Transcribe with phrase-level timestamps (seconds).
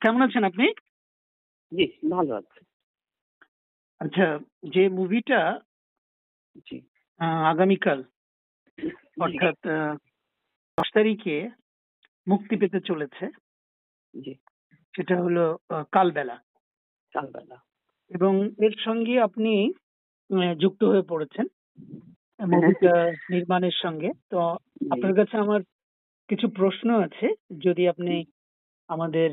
[0.00, 0.66] কেমন আছেন আপনি?
[1.72, 2.58] জি ভালো আছে।
[4.00, 4.26] আচ্ছা
[4.68, 5.40] যে মুভিটা
[6.66, 6.76] জি।
[7.46, 7.98] আগামীকাল
[9.20, 9.58] অর্থাৎ
[10.78, 11.36] দশ তারিখে
[12.26, 13.24] মুক্তি পেতে চলেছে।
[14.14, 14.32] জি।
[14.94, 15.44] সেটা হলো
[15.92, 16.36] কালবেলা।
[17.14, 17.56] কালবেলা।
[18.10, 19.52] এবং এর সঙ্গে আপনি
[20.58, 21.46] যুক্ত হয়ে পড়েছেন
[22.40, 22.92] মুভিটা
[23.34, 24.38] নির্মাণের সঙ্গে। তো
[24.90, 25.60] আপনার কাছে আমার
[26.28, 27.26] কিছু প্রশ্ন আছে
[27.64, 28.14] যদি আপনি
[28.92, 29.30] আমাদের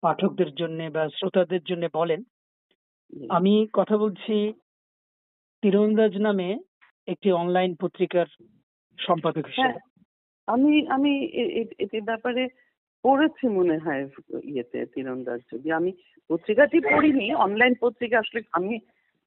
[0.00, 2.22] পাঠকদের জন্য বা শ্রোতাদের জন্য বলেন
[3.28, 4.52] আমি কথা বলছি
[5.62, 6.58] তীরন্দাজ নামে
[7.06, 8.26] একটি অনলাইন পত্রিকার
[8.98, 9.80] সম্পাদক হিসেবে। হ্যাঁ
[10.46, 12.48] আমি আমি এ- এটির ব্যাপারে
[13.02, 14.08] পড়েছি মনে হয়
[14.44, 15.92] ইয়েতে তীরন্দাজ। যদি আমি
[16.28, 18.78] পত্রিকাটি পড়িনি অনলাইন পত্রিকা আসলে আমি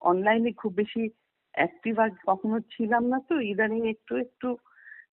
[0.01, 1.09] অনলাইনে খুব বেশি
[1.51, 4.57] অ্যাক্টিভ আর কখনো ছিলাম না তো ইদানিং একটু একটু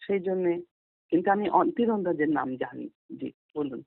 [0.07, 0.63] সেই জন্যে।
[1.11, 3.83] কিন্তু আমি তীরন্দাজের নাম জানি। জি বলুন।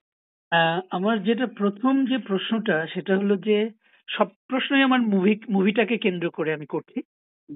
[0.92, 3.58] আমার যেটা প্রথম যে প্রশ্নটা সেটা হলো যে
[4.08, 6.98] সব প্রশ্নই আমার মুভি মুভিটাকে কেন্দ্র করে আমি করছি।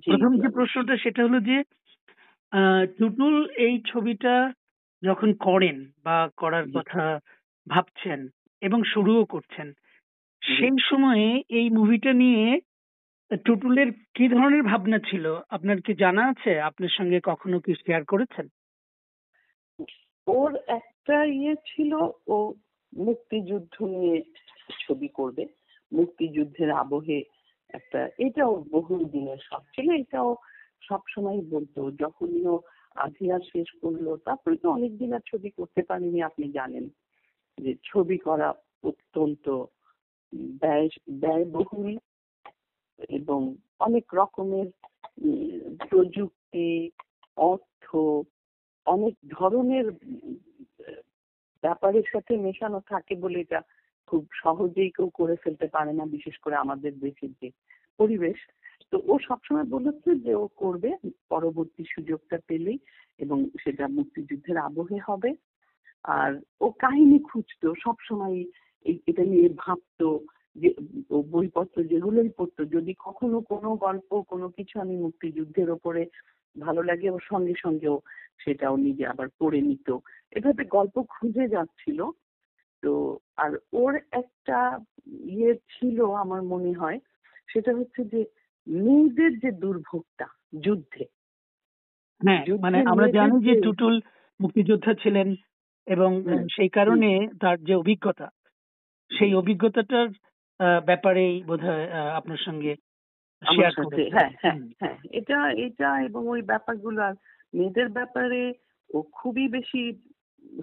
[0.03, 1.57] প্রথম যে প্রশ্নটা সেটা হলো যে
[2.97, 4.33] টুটুল এই ছবিটা
[5.03, 7.03] যখন করেন বা করার কথা
[7.67, 8.19] ভাবছেন
[8.61, 9.67] এবং শুরুও করছেন
[10.41, 12.45] সেই সময়ে এই মুভিটা নিয়ে
[13.45, 15.25] টুটুলের কি ধরনের ভাবনা ছিল?
[15.49, 16.51] আপনার কি জানা আছে?
[16.59, 18.45] আপনার সঙ্গে কখনো কি শেয়ার করেছেন?
[20.27, 21.91] ওর একটা ইয়ে ছিল
[22.27, 22.37] ও
[22.97, 24.23] মুক্তিযুদ্ধ নিয়ে
[24.87, 25.45] ছবি করবে।
[25.93, 27.23] মুক্তিযুদ্ধের আবহে
[27.69, 30.35] একটা, এটাও বহু দিনের শখ ছিল, এটাও
[30.81, 32.61] সবসময় বলতো, যখনই ও
[32.95, 36.89] আধিয়া শেষ করল, তারপরে তো অনেকদিন আর ছবি করতে পারিনি, আপনি জানেন
[37.57, 39.65] যে ছবি করা অত্যন্ত
[40.33, 41.97] ব্যয়, ব্যয়বহুল
[43.09, 44.65] এবং অনেক রকমের
[45.89, 46.89] প্রযুক্তি,
[47.37, 47.95] অর্থ,
[48.85, 49.91] অনেক ধরনের
[51.63, 53.59] ব্যাপারের সাথে মেশানো থাকে বলে এটা
[54.09, 57.49] খুব সহজেই কেউ করে ফেলতে পারে না, বিশেষ করে আমাদের দেশের যে
[57.99, 58.39] পরিবেশ।
[58.91, 60.89] তো ও সবসময় বলেছে যে ও করবে,
[61.29, 62.79] পরবর্তী সুযোগটা পেলেই
[63.19, 65.31] এবং সেটা মুক্তিযুদ্ধের আবহে হবে।
[66.05, 68.37] আর ও কাহিনী খুঁজতো সবসময়
[69.07, 70.07] এটা নিয়ে ভাবতো
[70.55, 70.69] যে
[71.31, 76.01] বইপত্র যেগুলোই পড়তো, যদি কখনো কোনো গল্প, কোনো কিছু আমি মুক্তিযুদ্ধের ওপরে
[76.55, 77.99] ভালো লাগে ওর সঙ্গে সঙ্গেও
[78.37, 79.97] সেটাও নিজে আবার পড়ে নিত।
[80.31, 82.11] এভাবে গল্প খুঁজে যাচ্ছিল।
[82.83, 86.99] তো আর ওর একটা ইয়ে ছিল আমার মনে হয়
[87.47, 88.25] সেটা হচ্ছে যে
[88.67, 90.27] মেয়েদের যে দুর্ভোগটা
[90.59, 91.03] যুদ্ধে।
[92.21, 94.01] হ্যাঁ মানে আমরা জানি যে টুটুল
[94.39, 95.35] মুক্তিযোদ্ধা ছিলেন
[95.87, 96.11] এবং
[96.51, 98.27] সেই কারণে তার যে অভিজ্ঞতা
[99.11, 100.07] সেই অভিজ্ঞতাটার
[100.85, 102.75] ব্যাপারেই বোধহয় আপনার সঙ্গে
[103.43, 107.15] হ্যাঁ হ্যাঁ হ্যাঁ। এটা এটা এবং ওই ব্যাপারগুলো আর
[107.53, 108.41] মেয়েদের ব্যাপারে
[108.89, 109.83] ও খুবই বেশি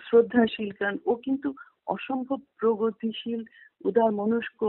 [0.06, 1.48] শ্রদ্ধাশীল কারণ ও কিন্তু
[1.86, 3.40] অসম্ভব প্রগতিশীল
[3.84, 4.60] উদার মনস্ক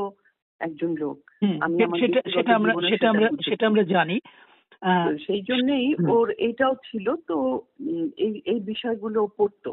[0.61, 1.17] একজন লোক।
[1.61, 1.75] আমি
[2.33, 4.17] সেটা আমরা সেটা আমরা সেটা আমরা জানি।
[5.27, 7.37] সেই জন্যই ওর এইটাও ছিল তো
[8.17, 9.71] এই এই বিষয়গুলো পড়তো।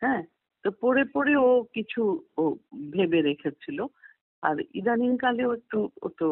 [0.00, 0.22] হ্যাঁ
[0.64, 2.02] তো পড়ে পড়ে ও কিছু
[2.38, 2.42] ও
[2.90, 3.78] ভেবে রেখেছিল।
[4.42, 6.28] আর ইদানিং কালেও একটু ও তো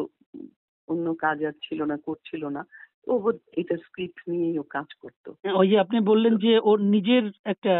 [0.87, 2.61] অন্য কাজ আর ছিল না করছিল না।
[3.07, 3.13] ও
[3.61, 5.29] এটা স্ক্রিপ্ট নিয়েই ও কাজ করতো।
[5.59, 7.73] ওই যে আপনি বললেন যে ওর নিজের একটা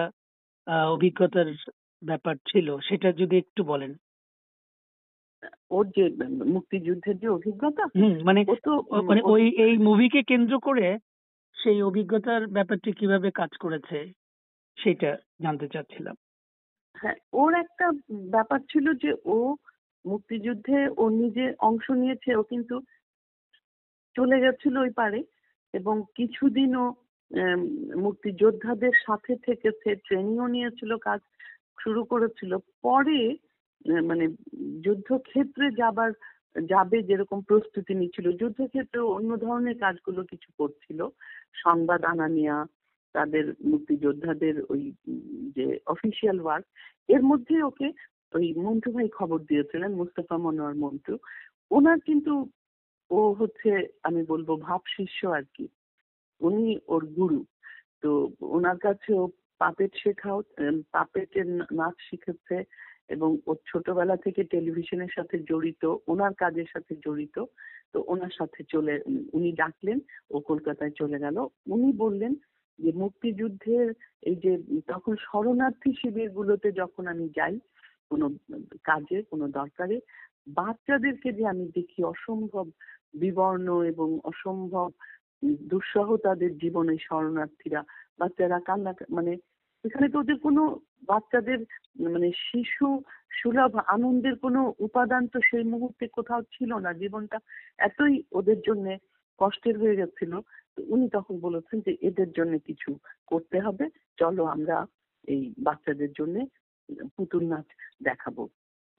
[0.90, 1.50] অভিজ্ঞতার
[2.02, 3.92] ব্যাপার ছিল সেটা যদি একটু বলেন।
[5.72, 6.04] ওর যে
[6.54, 8.42] মুক্তিযুদ্ধের যে অভিজ্ঞতা হুম মানে
[9.10, 10.88] মানে ওই এই মুভিকে কেন্দ্র করে
[11.58, 13.98] সেই অভিজ্ঞতার ব্যাপারটি কীভাবে কাজ করেছে
[14.78, 15.12] সেটা
[15.44, 16.16] জানতে চাচ্ছিলাম।
[16.96, 17.86] হ্যাঁ ওর একটা
[18.36, 19.38] ব্যাপার ছিল যে ও
[20.06, 22.76] মুক্তিযুদ্ধে ও নিজে অংশ নিয়েছে ও কিন্তু
[24.16, 25.20] চলে গেছিল ওই পারে
[25.74, 26.86] এবং কিছুদিন ও
[28.06, 31.20] মুক্তিযোদ্ধাদের সাথে থেকেছে ট্রেনিংও নিয়েছিল, কাজ
[31.80, 32.52] শুরু করেছিল।
[32.82, 33.20] পরে
[34.10, 34.26] মানে
[34.86, 36.12] যুদ্ধক্ষেত্রে যাবার,
[36.70, 41.00] যাবে যেরকম প্রস্তুতি নিচ্ছিল, যুদ্ধক্ষেত্রে অন্য ধরনের কাজগুলো কিছু করছিল।
[41.64, 42.60] সংবাদ আনা নেওয়া
[43.16, 44.82] তাদের মুক্তিযোদ্ধাদের ওই
[45.56, 46.66] যে অফিসিয়াল ওয়ার্ক
[47.10, 47.88] এর মধ্যে ওকে
[48.35, 51.14] ওই মন্টু ভাই খবর দিয়েছিলেন, মুস্তফা মনোয়ার মন্টু।
[51.72, 52.34] ওনার কিন্তু,
[53.11, 53.72] ও হচ্ছে,
[54.03, 55.66] আমি বলব ভাব শিষ্য আর কি।
[56.41, 57.46] উনি ওর গুরু।
[58.02, 58.09] তো
[58.41, 59.28] ওনার কাছে ও
[59.59, 60.41] পাপেট শেখাও
[60.91, 62.58] পাপেটের নাচ শিখেছে
[63.09, 67.38] এবং ও ছোটবেলা থেকে টেলিভিশনের সাথে জড়িত, ওনার কাজের সাথে জড়িত।
[67.93, 68.93] তো ওনার সাথে চলে,
[69.34, 69.99] উনি ডাকলেন,
[70.31, 72.34] ও কলকাতায় চলে গেল। উনি বললেন
[72.79, 73.88] যে মুক্তিযুদ্ধের
[74.23, 74.52] এই যে,
[74.88, 77.55] তখন শরণার্থী শিবিরগুলোতে যখন আমি যাই
[78.11, 78.25] কোনো
[78.90, 79.97] কাজে কোনো দরকারে
[80.59, 82.66] বাচ্চাদেরকে যে আমি দেখি অসম্ভব
[83.22, 84.90] বিবর্ণ এবং অসম্ভব
[85.72, 87.81] দুঃসহ তাদের জীবনে শরণার্থীরা,
[88.19, 89.34] বাচ্চারা কান্না মানে
[89.84, 90.63] এখানে তো ওদের কোনো
[91.07, 91.59] বাচ্চাদের
[92.05, 92.87] মানে শিশু
[93.40, 97.37] সুলভ আনন্দের কোনো উপাদান তো সেই মুহূর্তে কোথাও ছিল না। জীবনটা
[97.79, 98.85] এতই ওদের জন্য
[99.40, 99.96] কষ্টের হয়ে
[100.75, 102.90] তো উনি তখন বলেছেন যে, এদের জন্য কিছু
[103.31, 103.85] করতে হবে।
[104.17, 104.78] চলো আমরা
[105.28, 106.35] এই বাচ্চাদের জন্য
[106.90, 107.67] পুতুল নাচ
[108.03, 108.49] দেখাবো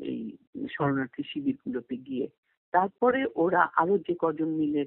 [0.00, 0.36] এই
[0.70, 2.26] শরণার্থী শিবিরগুলোতে গিয়ে।
[2.74, 4.82] তারপরে ওরা আরও যে কজন মিলে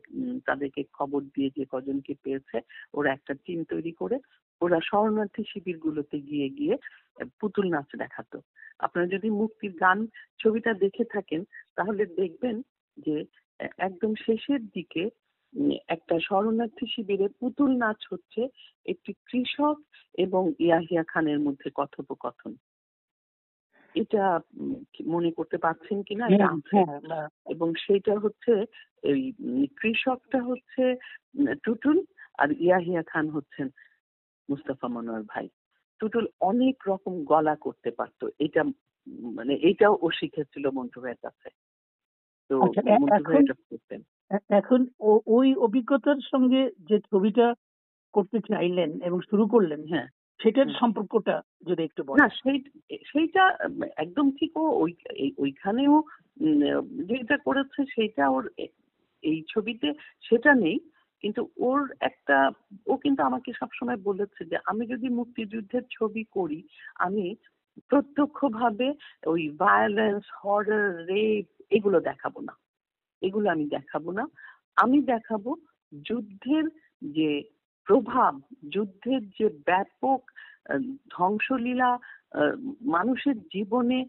[0.46, 2.57] তাদেরকে খবর দিয়ে যে কজনকে পেয়েছে,
[2.94, 4.18] ওরা একটা টিম তৈরি করে
[4.62, 6.75] ওরা শরণার্থী শিবিরগুলোতে গিয়ে গিয়ে
[7.40, 8.38] পুতুল নাচ দেখাতো।
[8.80, 10.07] আপনারা যদি মুক্তির গান
[10.40, 11.42] ছবিটা দেখে থাকেন,
[11.75, 12.62] তাহলে দেখবেন
[12.98, 13.25] যে
[13.78, 15.10] একদম শেষের দিকে
[15.88, 18.42] একটা শরণার্থী শিবিরে পুতুল নাচ হচ্ছে
[18.86, 19.78] একটি কৃষক
[20.13, 22.54] এবং ইয়াহিয়া খানের মধ্যে কথোপকথন।
[23.96, 24.40] এটা
[25.06, 28.66] মনে করতে পারছেন কিনা এটা হ্যাঁ, আছে হ্যাঁ, না, এবং সেটা হচ্ছে
[29.04, 29.34] এই
[29.76, 30.96] কৃষকটা হচ্ছে
[31.64, 32.06] টুটুল
[32.38, 33.70] আর ইয়াহিয়া খান হচ্ছেন
[34.50, 35.50] মুস্তাফা মনোয়ার ভাই।
[36.00, 38.64] টুটুল অনেক রকম গলা করতে পারতো। এটা
[39.08, 41.50] মানে এটাও ও শিখেছিল মন্টু ভাইয়ের কাছে।
[42.50, 44.02] তো আচ্ছা, মন্টু ভাই এখন- এটা করতেন।
[44.50, 47.54] এখন ও- ওই অভিজ্ঞতার সঙ্গে যে ছবিটা
[48.14, 50.08] করতে চাইলেন এবং শুরু করলেন হ্যাঁ।
[50.40, 51.36] সেটার সম্পর্কটা
[51.68, 52.58] যদি একটু বল না সেই
[53.06, 53.44] সেইটা
[53.98, 54.66] একদম ঠিক ও
[55.38, 55.96] ওইখানেও
[57.10, 58.44] যেটা করেছে সেটা ওর
[59.24, 59.88] এই ছবিতে
[60.24, 60.78] সেটা নেই
[61.24, 62.38] কিন্তু ওর একটা
[62.88, 66.60] ও কিন্তু আমাকে সবসময় বলেছে যে আমি যদি মুক্তিযুদ্ধের ছবি করি
[66.96, 67.26] আমি
[67.90, 68.88] প্রত্যক্ষভাবে
[69.26, 72.54] ওই ভায়োলেন্স হরার রেপ এগুলো দেখাবো না।
[73.22, 74.24] এগুলো আমি দেখাবো না।
[74.78, 75.52] আমি দেখাবো
[75.92, 76.66] যুদ্ধের
[77.02, 77.30] যে
[77.90, 78.34] প্রভাব,
[78.74, 80.22] যুদ্ধের যে ব্যাপক
[81.10, 81.90] ধ্বংসলীলা
[82.96, 84.00] মানুষের জীবনে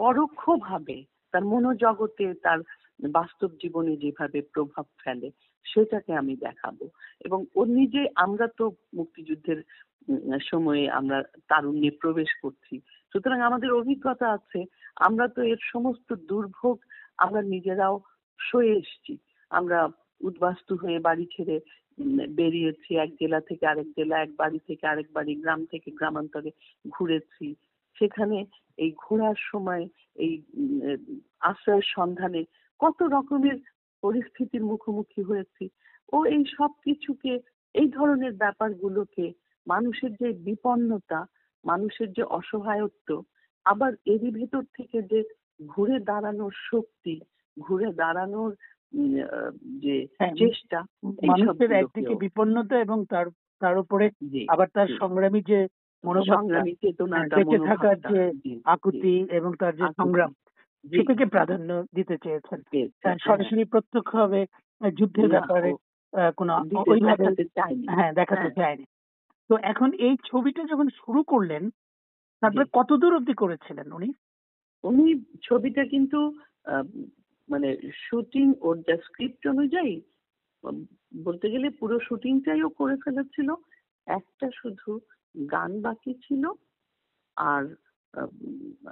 [0.00, 0.96] পরোক্ষভাবে
[1.34, 2.58] তার মনোজগতে তার
[3.14, 5.28] বাস্তব জীবনে যেভাবে প্রভাব ফেলে,
[5.66, 6.84] সেটাকে আমি দেখাবো।
[7.20, 8.64] এবং ও নিজে আমরা তো
[8.94, 9.60] মুক্তিযুদ্ধের
[10.50, 11.18] সময়ে আমরা
[11.48, 12.74] তারুণ্যে প্রবেশ করছি।
[13.14, 14.60] সুতরাং আমাদের অভিজ্ঞতা আছে,
[15.00, 16.76] আমরা তো এর সমস্ত দুর্ভোগ
[17.18, 17.96] আমরা নিজেরাও
[18.40, 19.14] সয়ে এসেছি।
[19.50, 19.78] আমরা
[20.20, 21.56] উদ্বাস্তু হয়ে বাড়ি ছেড়ে
[22.28, 26.50] বেরিয়েছি এক জেলা থেকে আরেক জেলা, এক বাড়ি থেকে আরেক বাড়ি, গ্রাম থেকে গ্রামান্তরে
[26.88, 27.54] ঘুরেছি।
[27.96, 28.44] সেখানে
[28.78, 30.42] এই ঘোরার সময় এই
[31.40, 32.44] আশ্রয়ের সন্ধানে
[32.78, 33.58] কত রকমের
[34.02, 35.68] পরিস্থিতির মুখোমুখি হয়েছি।
[36.12, 37.38] ও এই সব কিছুকে,
[37.74, 39.32] এই ধরনের ব্যাপারগুলোকে
[39.66, 41.26] মানুষের যে বিপন্নতা,
[41.64, 43.22] মানুষের যে অসহায়ত্ব,
[43.64, 45.22] আবার এরই ভেতর থেকে যে
[45.66, 47.20] ঘুরে দাঁড়ানোর শক্তি,
[47.58, 48.54] ঘুরে দাঁড়ানোর
[49.82, 50.78] যে হ্যাঁ, চেষ্টা
[51.28, 53.26] মানুষের একদিকে বিপন্নতা এবং তার
[53.62, 54.06] তার উপরে
[54.48, 55.58] আবার তার সংগ্রামী যে
[56.32, 58.20] সংগ্রামী চেতনাটা বেঁচে থাকার যে
[58.66, 60.30] আকুতি এবং তার যে সংগ্রাম
[60.84, 62.58] সেটাকে প্রাধান্য দিতে চেয়েছেন।
[63.20, 64.40] সরাসরি প্রত্যক্ষভাবে
[64.80, 65.70] আহ, যুদ্ধের ব্যাপারে
[66.36, 66.52] কোনো
[66.86, 67.24] ওইভাবে
[67.90, 68.84] হ্যাঁ দেখাতে হ্যাঁ। চায়নি।
[69.50, 71.62] তো এখন এই ছবিটা যখন শুরু করলেন
[72.42, 74.08] তারপরে জি। কত দূর অব্দি করেছিলেন উনি?
[74.84, 75.06] উনি
[75.42, 76.18] ছবিটা কিন্তু
[77.48, 77.68] মানে
[78.04, 79.94] শুটিং ওর যা স্ক্রিপ্ট অনুযায়ী,
[81.26, 83.48] বলতে গেলে পুরো শুটিংটাই ও করে ফেলেছিল।
[84.06, 84.90] একটা শুধু
[85.52, 86.44] গান বাকি ছিল।
[87.36, 87.64] আর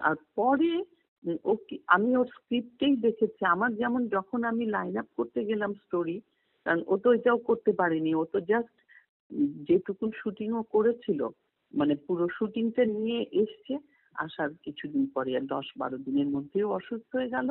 [0.03, 0.73] আর পরে
[1.45, 1.53] ও
[1.87, 6.17] আমি ওর স্ক্রিপ্টেই দেখেছি। আমার যেমন যখন আমি লাইন আপ করতে গেলাম স্টোরি
[6.67, 8.75] কারণ ও তো এটাও করতে পারেনি। ও তো জাস্ট
[9.69, 11.21] যেটুকু শুটিং ও করেছিল
[11.75, 13.75] মানে পুরো শুটিংটা নিয়ে এসছে,
[14.15, 17.49] আসার কিছুদিন পরে আর দশ বারো দিনের মধ্যেও অসুস্থ হয়ে গেল।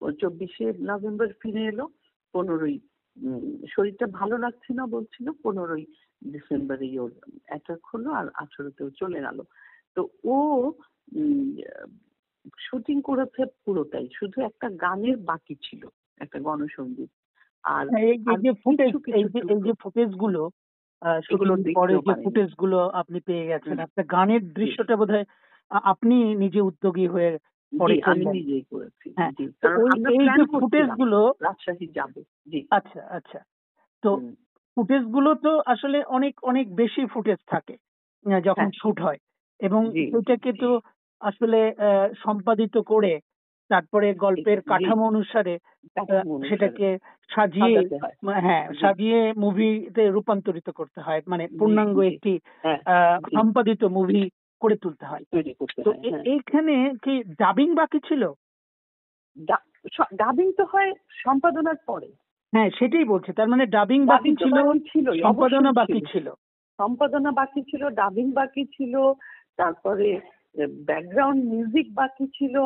[0.00, 1.84] চব্বিশে নভেম্বর ফিরে এলো
[2.34, 2.76] পনেরোই
[3.74, 5.84] শরীরটা ভালো লাগছে না বলছিল পনেরোই
[6.22, 7.10] ডিসেম্বরেই ওর
[7.44, 9.38] অ্যাটাক হলো আর আঠেরোতেও চলে গেল।
[9.96, 10.36] তো ও
[12.58, 15.82] শুটিং করেছে পুরোটাই শুধু একটা গানের বাকি ছিল
[16.20, 17.10] একটা গণসঙ্গীত
[17.64, 19.24] আর হ্যাঁ, এই যে ফুটেজ এই
[19.60, 19.72] যে
[20.16, 20.42] গুলো
[21.32, 25.26] এগুলো পরে যে ফুটেজগুলো আপনি পেয়ে গেছেন। একটা গানের দৃশ্যটা বোধহয়
[25.84, 27.30] আপনি নিজে উদ্যোগী হয়ে
[28.02, 29.32] আমি নিজেই করেছি। হ্যাঁ
[30.10, 32.10] এই যে ফুটেজগুলো রাজশাহী যাব।
[32.48, 33.38] জি। আচ্ছা আচ্ছা।
[34.02, 34.10] তো
[34.76, 37.76] ফুটেজগুলো তো আসলে অনেক অনেক বেশি ফুটেজ থাকে
[38.44, 39.18] যখন হ্যাঁ। শুট হয়।
[39.60, 40.10] এবং জি।
[40.60, 40.80] তো
[41.20, 41.74] আসলে
[42.24, 43.20] সম্পাদিত করে
[43.68, 45.58] তারপরে গল্পের কাঠামো অনুসারে
[46.48, 46.98] সেটাকে
[47.34, 48.14] সাজিয়ে হয়।
[48.80, 54.30] সাজিয়ে মুভিতে রূপান্তরিত করতে হয়। মানে পূর্ণাঙ্গ একটি হ্যাঁ, আহ, সম্পাদিত মুভি
[54.60, 55.24] করে তুলতে হয়।
[55.84, 58.22] তো হয়। এইখানে কি ডাবিং বাকি ছিল?
[60.14, 60.90] ডাবিং তো হয়
[61.24, 62.08] সম্পাদনার পরে।
[62.52, 64.56] হ্যাঁ সেটাই বলছে। তার মানে ডাবিং বাকি ছিল
[65.22, 66.26] সম্পাদনা বাকি ছিল। ছিল।
[66.78, 68.94] সম্পাদনা বাকি ছিল ডাবিং বাকি ছিল
[69.56, 70.20] তারপরে
[70.86, 72.56] ব্যাকগ্রাউন্ড মিউজিক বাকি ছিল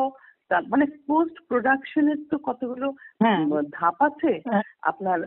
[0.51, 2.87] তার মানে পোস্ট প্রোডাকশনের তো কতগুলো
[3.19, 5.19] হ্যাঁ। ধাপ আছে। হ্যাঁ। আপনার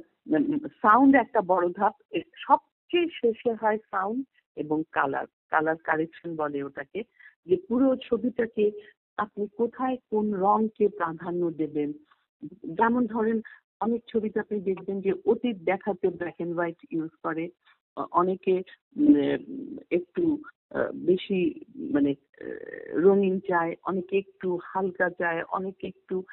[0.82, 1.94] সাউন্ড একটা বড় ধাপ
[2.36, 4.22] সবচেয়ে শেষে হয় সাউন্ড
[4.56, 7.02] এবং কালার কালার কারেকশন বলে ওটাকে
[7.46, 8.70] যে পুরো ছবিটাকে
[9.18, 11.92] আপনি কোথায় কোন রংকে প্রাধান্য দেবেন?
[12.64, 13.40] যেমন ধরেন
[13.80, 17.50] অনেক ছবিতে আপনি দেখবেন যে অতীত দেখাতে ব্ল্যাক এন্ড হোয়াইট ইউজ করে।
[18.10, 18.62] অনেকে
[19.90, 20.38] একটু
[20.70, 22.14] আহ, বেশি মানে
[22.88, 26.24] রঙিন চায় অনেকে একটু হালকা চায় অনেকে একটু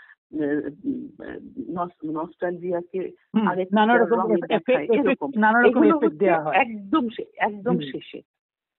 [2.04, 3.12] নস্টালজিয়াকে
[3.48, 5.32] আরেকটা নানা রকম রঙে দেখায়, এরকম।
[6.44, 8.22] হয়। একদম একদম শেষে।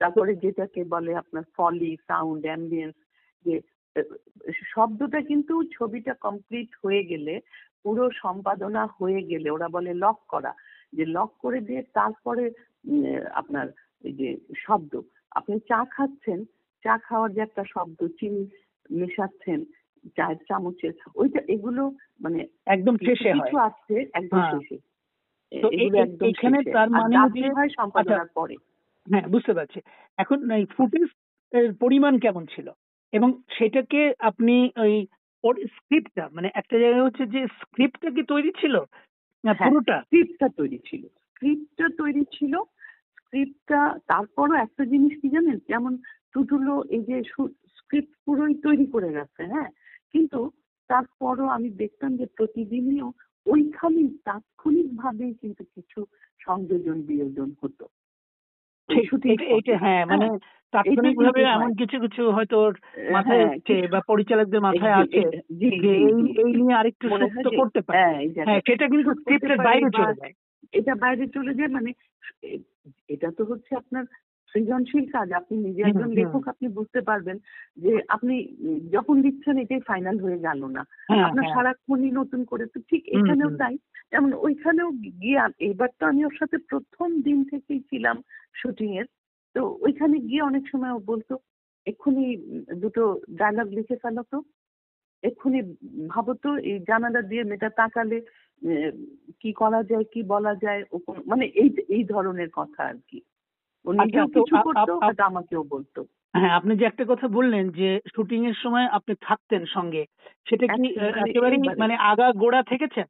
[0.01, 2.95] তারপরে যেটাকে বলে আপনার ফলি সাউন্ড অ্যাম্বিয়েন্স
[3.45, 3.55] যে
[4.73, 7.33] শব্দটা কিন্তু ছবিটা কমপ্লিট হয়ে গেলে
[7.83, 10.51] পুরো সম্পাদনা হয়ে গেলে ওরা বলে লক করা।
[10.93, 12.43] যে লক করে দিয়ে তারপরে
[13.33, 13.67] আপনার
[14.13, 14.29] যে
[14.65, 14.93] শব্দ।
[15.31, 16.39] আপনি চা খাচ্ছেন
[16.85, 18.43] চা খাওয়ার যে একটা শব্দ চিনি
[18.89, 19.59] মেশাচ্ছেন
[20.17, 21.83] চায়ের চামচের ওইটা এগুলো
[22.21, 24.77] মানে একদম শেষে হয়। কিছু আসছে একদম হ্যাঁ। শেষে।
[26.31, 27.15] এখানে তার মানে
[27.57, 28.55] হয় সম্পাদনার পরে।
[29.07, 29.79] হ্যাঁ বুঝতে পারছি।
[30.17, 31.07] এখন এই ফুটেজ
[31.53, 32.67] এর পরিমাণ কেমন ছিল?
[33.13, 34.93] এবং সেটাকে আপনি ওই
[35.43, 38.75] ওর স্ক্রিপ্টটা মানে একটা জায়গায় হচ্ছে যে স্ক্রিপ্টটা কি তৈরি ছিল?
[39.43, 39.97] না হ্যাঁ। পুরোটা?
[40.01, 42.53] স্ক্রিপ্টটা তৈরি ছিল। স্ক্রিপ্টটা তৈরি ছিল
[43.17, 45.59] স্ক্রিপ্টটা তারপরও একটা জিনিস কি জানেন?
[45.67, 45.93] যেমন
[46.33, 47.17] টুটুলো এই যে
[47.77, 49.69] স্ক্রিপ্ট পুরোই তৈরি করে গেছে হ্যাঁ?
[50.13, 50.39] কিন্তু
[50.89, 53.07] তারপরও আমি দেখতাম যে প্রতিদিনও
[53.45, 55.99] ওইখানে তাৎক্ষণিক ভাবেই কিন্তু কিছু
[56.39, 57.85] সংযোজন বিয়োজন হতো।
[59.77, 60.39] হ্যাঁ মানে হ্যাঁ,
[60.71, 62.73] তাৎক্ষণিক ভাবে এমন কিছু কিছু হয়তো ওর
[63.11, 65.21] মাথায় হ্যাঁ, আসছে বা পরিচালকদের মাথায় আছে
[65.51, 67.99] যে এই নিয়ে আরেকটু সুস্থ করতে পারে।
[68.43, 70.33] হ্যাঁ, সেটা কিন্তু স্ক্রিপ্টের বাইরে চলে যায়।
[70.71, 71.91] এটা বাইরে চলে যায় মানে
[73.07, 74.03] এটা তো হচ্ছে আপনার
[74.53, 77.37] সৃজনশীল কাজ আপনি নিজে একজন লেখক আপনি বুঝতে পারবেন
[77.77, 78.35] যে আপনি
[78.91, 83.01] যখন লিখছেন এটাই ফাইনাল হয়ে গেল না। হ্যাঁ আপনার হ্যাঁ। সারাক্ষণই নতুন করে তো ঠিক
[83.17, 83.75] এখানেও তাই।
[84.11, 84.89] যেমন ওইখানেও
[85.21, 88.17] গিয়ে এবার তো আমি ওর সাথে প্রথম দিন থেকেই ছিলাম
[88.55, 89.07] শুটিং এর।
[89.55, 91.33] তো ওইখানে গিয়ে অনেক সময় ও বলতো
[91.87, 92.25] এক্ষুনি
[92.81, 93.03] দুটো
[93.39, 94.37] ডায়লগ লিখে ফেলো তো।
[95.23, 95.59] এক্ষুনি
[96.07, 98.17] ভাবো তো এই জানালা দিয়ে মেয়েটা তাকালে
[99.41, 103.19] কি করা যায় কি বলা যায় ও মানে এই এই ধরনের কথা আর কি।
[103.91, 104.99] নিজেও কিছু করতো?
[104.99, 106.05] আপ- আমাকেও বলতো।
[106.37, 110.05] হ্যাঁ আপনি যে একটা কথা বললেন যে শুটিং এর সময় আপনি থাকতেন সঙ্গে
[110.49, 110.95] সেটা কি
[111.29, 113.03] একেবারে। মানে আগা গোড়া থেকেছেন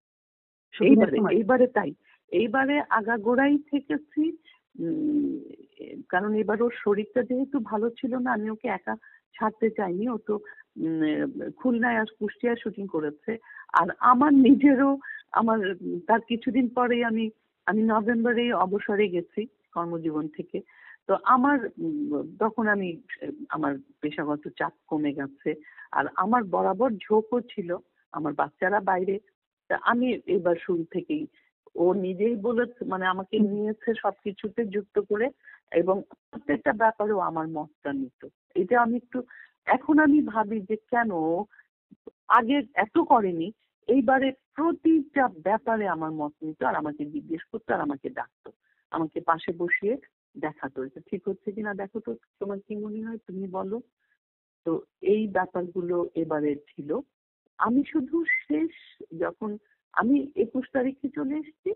[1.32, 1.94] এইবারে তাই।
[2.32, 4.38] এইবারে আগাগোড়াই থেকেছি।
[4.80, 5.40] উম,
[6.10, 8.96] কারণ এবার ওর শরীরটা যেহেতু ভালো ছিল না আমি ওকে একা
[9.40, 10.40] ছাড়তে চাইনি। ও তো
[11.56, 13.38] খুলনায় আর কুষ্টিয়ায় শুটিং করেছে।
[13.74, 14.98] আর আমার নিজেরও
[15.32, 15.76] আমার
[16.08, 17.30] তার কিছুদিন পরেই আমি
[17.66, 20.58] আমি নভেম্বরে অবসরে গেছি। কর্মজীবন থেকে।
[21.08, 21.58] তো আমার
[22.40, 22.90] তখন আমি,
[23.50, 25.50] আমার পেশাগত চাপ কমে গেছে
[25.98, 27.70] আর আমার বরাবর ঝোঁকও ছিল
[28.14, 29.16] আমার বাচ্চারা বাইরে।
[29.70, 31.24] তা আমি এবার শুরু থেকেই,
[31.76, 35.28] ও নিজেই বলেছে মানে আমাকে নিয়েছে সবকিছুতে যুক্ত করে
[35.72, 35.96] এবং
[36.30, 38.22] প্রত্যেকটা ব্যাপারেও আমার মতটা নিত।
[38.56, 39.20] এটা আমি একটু,
[39.76, 41.12] এখন আমি ভাবি যে কেন
[42.38, 43.48] আগে এত করেনি,
[43.88, 48.50] এইবারে প্রতিটা ব্যাপারে আমার মত নিত আর আমাকে জিজ্ঞেস করতো আর আমাকে ডাকতো।
[48.94, 49.96] আমাকে পাশে বসিয়ে
[50.36, 53.78] দেখাতো এটা ঠিক হচ্ছে কিনা দেখো তো তোমার কি মনে হয়, তুমি বলো।
[54.66, 54.72] তো
[55.14, 56.90] এই ব্যাপারগুলো এবারে ছিল।
[57.60, 58.74] আমি শুধু শেষ
[59.24, 59.52] যখন
[59.94, 61.72] আমি একুশ তারিখে চলে এসেছি,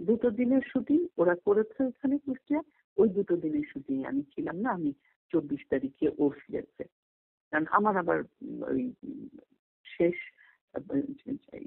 [0.00, 2.60] দুটো দিনের শুটিং, ওরা করেছে ওখানে কুষ্টিয়া,
[2.96, 4.90] ওই দুটো দিনের শুটিং আমি ছিলাম না, আমি
[5.32, 6.84] চব্বিশ তারিখে ও ফিরেছে
[7.52, 8.18] কারণ আমার আবার
[8.70, 8.82] ওই
[9.86, 10.16] শেষ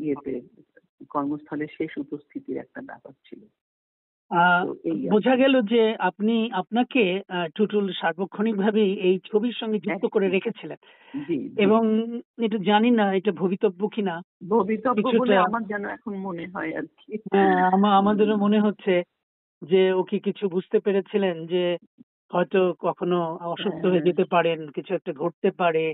[0.03, 0.33] ইয়েতে
[1.13, 3.41] কর্মস্থলে শেষ উপস্থিতির একটা ব্যাপার ছিল।
[5.11, 7.03] বোঝা গেল যে আপনি আপনাকে
[7.55, 10.79] টুটুল সার্বক্ষণিক ভাবেই এই ছবির সঙ্গে যুক্ত করে রেখেছিলেন।
[11.57, 11.81] এবং
[12.37, 14.15] এটা জানি না এটা ভবিতব্য কিনা।
[14.49, 17.55] ভবিতব্য বলে আমার যেন এখন মনে হয় আর কি। হ্যাঁ,
[17.93, 18.93] আমাদেরও মনে হচ্ছে
[19.61, 21.63] যে ও কি কিছু বুঝতে পেরেছিলেন যে
[22.33, 25.85] হয়তো কখনো অসুস্থ হয়ে হ্যাঁ। যেতে পারেন কিছু একটা ঘটতে পারে।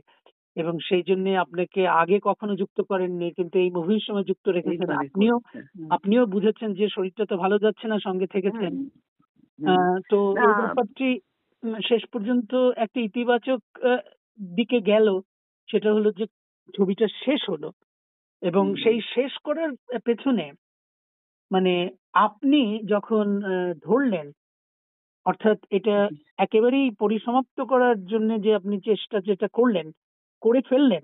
[0.56, 5.36] এবং সেই জন্য আপনাকে আগে কখনো যুক্ত করেননি কিন্তু এই মুভির সময় যুক্ত রেখেছেন। আপনিও
[5.90, 8.72] আপনিও বুঝেছেন যে শরীরটা তো ভালো যাচ্ছে না সঙ্গে থেকেছেন।
[9.60, 11.08] হুম। আহ, তো এই ব্যাপারটি
[11.84, 13.60] শেষ পর্যন্ত একটা ইতিবাচক
[14.40, 15.08] দিকে গেল।
[15.70, 16.26] সেটা হলো যে
[16.74, 17.70] ছবিটা শেষ হলো।
[18.42, 19.72] এবং সেই শেষ করার
[20.06, 20.46] পেছনে
[21.52, 21.74] মানে
[22.22, 23.26] আপনি যখন
[23.84, 24.28] ধরলেন
[25.26, 25.96] অর্থাৎ এটা
[26.38, 29.88] একেবারেই পরিসমাপ্ত করার জন্য যে আপনি চেষ্টা যেটা করলেন
[30.42, 31.04] করে ফেললেন।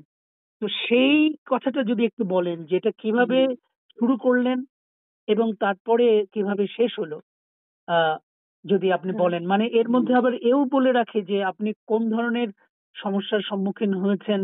[0.62, 3.40] তো সেই কথাটা যদি একটু বলেন যে এটা কীভাবে
[3.98, 4.58] শুরু করলেন
[5.28, 7.18] এবং তারপরে কীভাবে শেষ হলো
[7.88, 8.18] আহ,
[8.66, 12.50] যদি আপনি। বলেন। মানে এর মধ্যে আবার এও বলে রাখে যে আপনি কোন ধরনের
[12.96, 14.42] সমস্যার সম্মুখীন হয়েছেন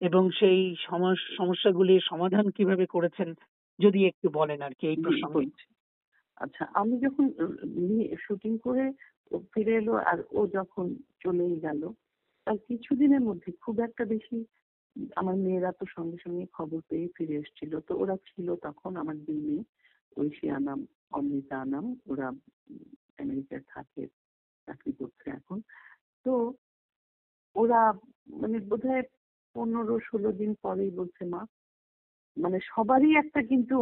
[0.00, 3.28] এবং সেই সমস- সমস্যাগুলির সমাধান কীভাবে করেছেন
[3.78, 5.46] যদি একটু বলেন আর কি এই প্রসঙ্গে।
[6.36, 7.24] আচ্ছা আমি যখন
[8.18, 8.84] শুটিং করে
[9.54, 10.86] ফিরে এলো আর ও যখন
[11.20, 11.82] চলেই গেল
[12.46, 14.36] তার কিছুদিনের মধ্যে খুব একটা বেশি
[15.16, 19.38] আমার মেয়েরা তো সঙ্গে সঙ্গে খবর পেয়ে ফিরে এসেছিল। তো ওরা ছিল তখন আমার দুই
[19.46, 19.62] মেয়ে
[20.16, 22.28] ঐশী আনাম অমৃতা আনাম ওরা
[23.18, 24.02] আমেরিকায় থাকে,
[24.68, 25.58] চাকরি করছে এখন।
[26.26, 26.32] তো
[27.56, 27.80] ওরা
[28.40, 29.04] মানে বোধহয়
[29.54, 31.42] পনেরো, ষোলো দিন পরেই বলছে, মা
[32.36, 33.76] মানে সবারই একটা কিন্তু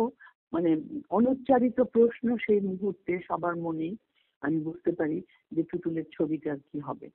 [0.52, 0.70] মানে
[1.10, 3.94] অনুচ্চারিত প্রশ্ন সেই মুহূর্তে সবার মনেই।
[4.42, 5.18] আমি বুঝতে পারি
[5.52, 7.08] যে টুটুলের ছবিটার কি হবে।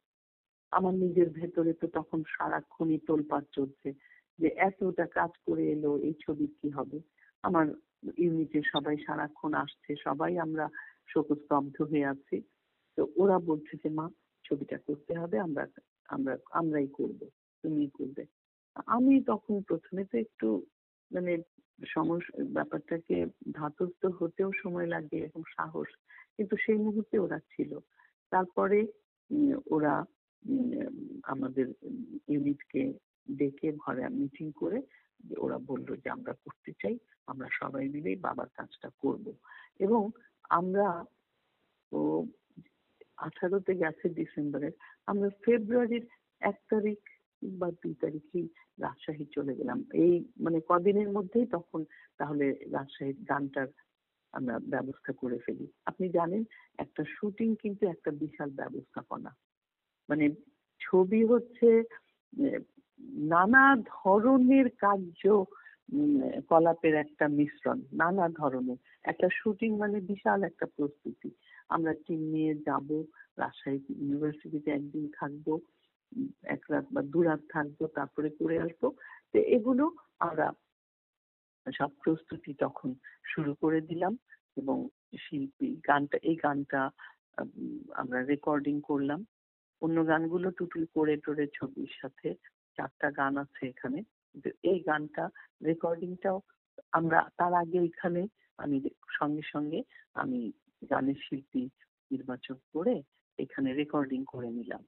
[0.73, 3.89] আমার নিজের ভেতরে তো তখন সারাক্ষণই তোলপাড় চলছে
[4.39, 6.97] যে এতটা কাজ করে এলো, এই ছবির কি হবে?
[7.43, 7.65] আমার
[8.17, 10.65] ইউনিটে সবাই সারাক্ষণ আসছে, সবাই আমরা
[11.07, 12.37] শোকস্তব্ধ হয়ে আছি।
[12.97, 14.05] তো ওরা বলছে যে, মা,
[14.45, 15.63] ছবিটা করতে হবে, আমরা
[16.09, 17.19] আমরা, আমরাই করব
[17.63, 18.23] তুমি করবে।
[18.87, 20.47] আমি তখন প্রথমে তো একটু
[21.11, 21.33] মানে
[21.79, 23.17] সমস্যা ব্যাপারটাকে
[23.53, 25.89] ধাতস্থ হতেও সময় লাগে এবং সাহস,
[26.35, 27.71] কিন্তু সেই মুহূর্তে ওরা ছিল।
[28.31, 28.79] তারপরে
[29.71, 29.93] ওরা
[31.23, 31.67] আমাদের
[32.27, 32.93] ইউনিটকে
[33.31, 34.81] ডেকে ঘরে মিটিং করে
[35.37, 39.33] ওরা বলল যে আমরা করতে চাই, আমরা সবাই মিলেই বাবার কাজটা করব।
[39.79, 40.11] এবং
[40.49, 41.05] আমরা,
[41.91, 42.25] ও
[43.17, 44.71] আঠারোতে গেছে ডিসেম্বরের,
[45.05, 46.07] আমরা ফেব্রুয়ারির
[46.39, 46.99] এক তারিখ
[47.43, 48.47] বা দুই তারিখেই
[48.79, 51.85] রাজশাহী চলে গেলাম। এই মানে কদিনের মধ্যেই তখন
[52.17, 53.67] তাহলে রাজশাহীর গানটার
[54.33, 56.43] আমরা ব্যবস্থা করে ফেলি। আপনি জানেন,
[56.77, 59.35] একটা শুটিং কিন্তু একটা বিশাল ব্যবস্থাপনা।
[60.09, 60.25] মানে
[60.81, 61.69] ছবি হচ্ছে
[63.33, 63.63] নানা
[63.95, 65.23] ধরনের কার্য
[66.49, 71.29] কলাপের একটা মিশ্রণ, নানা ধরনের। একটা শুটিং মানে বিশাল একটা প্রস্তুতি।
[71.69, 72.87] আমরা টিম নিয়ে যাব,
[73.37, 75.47] রাজশাহী ইউনিভার্সিটিতে একদিন থাকব,
[76.55, 78.83] এক রাত বা দু রাত থাকব, তারপরে করে আসব।
[79.31, 79.85] তো এগুলো
[80.19, 80.47] আমরা
[81.77, 82.89] সব প্রস্তুতি তখন
[83.31, 84.13] শুরু করে দিলাম
[84.57, 84.77] এবং
[85.19, 86.81] শিল্পী গানটা, এই গানটা
[87.95, 89.19] আমরা রেকর্ডিং করলাম।
[89.81, 92.27] অন্য গানগুলো টুটুল করে টোরে ছবির সাথে
[92.77, 93.99] চারটা গান আছে এখানে।
[94.63, 95.23] এই গানটা
[95.61, 96.37] রেকর্ডিংটাও
[96.93, 98.21] আমরা তার আগে এখানে
[98.59, 98.77] আমি
[99.19, 99.79] সঙ্গে সঙ্গে
[100.15, 100.39] আমি
[100.81, 101.63] গানের শিল্পী
[102.11, 102.95] নির্বাচন করে
[103.39, 104.83] এখানে রেকর্ডিং করে নিলাম।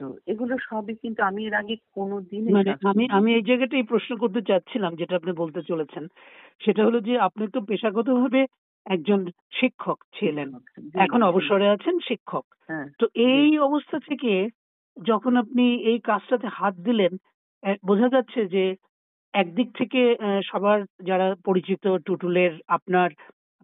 [0.00, 4.40] তো এগুলো সবই কিন্তু আমি এর আগে কোনোদিন মানে আমি আমি এই জায়গাটাই প্রশ্ন করতে
[4.42, 6.04] চাচ্ছিলাম যেটা আপনি বলতে চলেছেন।
[6.60, 8.40] সেটা হলো যে আপনি তো পেশাগতভাবে
[8.88, 9.20] একজন
[9.52, 10.48] শিক্ষক ছিলেন।
[10.96, 14.32] এখন অবসরে আছেন শিক্ষক। হ্যাঁ, তো এই অবস্থা থেকে
[14.96, 17.12] যখন আপনি এই কাজটাতে হাত দিলেন
[17.82, 18.64] বোঝা যাচ্ছে যে
[19.34, 20.00] একদিক থেকে
[20.50, 23.08] সবার যারা পরিচিত টুটুলের আপনার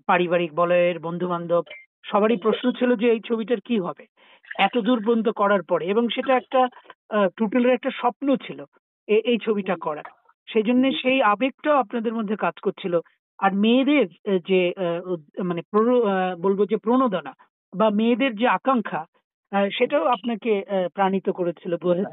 [0.08, 1.64] পারিবারিক বলয়ের বন্ধু বান্ধব
[2.04, 4.04] সবারই প্রশ্ন ছিল যে এই ছবিটার কি হবে?
[4.58, 6.60] এত দূর পর্যন্ত করার পরে এবং সেটা একটা
[7.36, 8.58] টুটুলের একটা স্বপ্ন ছিল
[9.28, 10.08] এই ছবিটা করার।
[10.48, 12.94] সেই জন্য সেই আবেগটাও আপনাদের মধ্যে কাজ করছিল
[13.44, 14.06] আর মেয়েদের
[14.48, 14.60] যে
[15.44, 15.62] মানে
[16.38, 17.32] বলব যে প্রণোদনা
[17.72, 19.02] বা মেয়েদের যে আকাঙ্ক্ষা
[19.70, 20.52] সেটাও আপনাকে
[20.94, 21.72] প্রাণিত করেছিল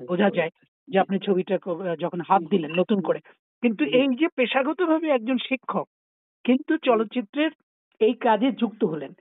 [0.09, 0.51] বোঝা যায়
[0.87, 1.55] যে আপনি ছবিটা
[1.99, 3.19] যখন হাত দিলেন নতুন করে।
[3.63, 5.87] কিন্তু এই যে পেশাগতভাবে একজন শিক্ষক
[6.45, 7.51] কিন্তু চলচ্চিত্রের
[8.01, 9.11] এই কাজে যুক্ত হলেন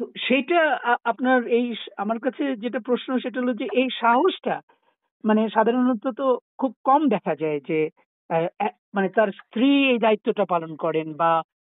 [0.00, 0.60] তো সেইটা
[1.04, 1.66] আপনার এই
[1.96, 4.54] আমার কাছে যেটা প্রশ্ন সেটা হলো যে এই সাহসটা
[5.24, 6.26] মানে সাধারণত তো
[6.58, 7.78] খুব কম দেখা যায় যে
[8.94, 11.30] মানে তার স্ত্রী এই দায়িত্বটা পালন করেন বা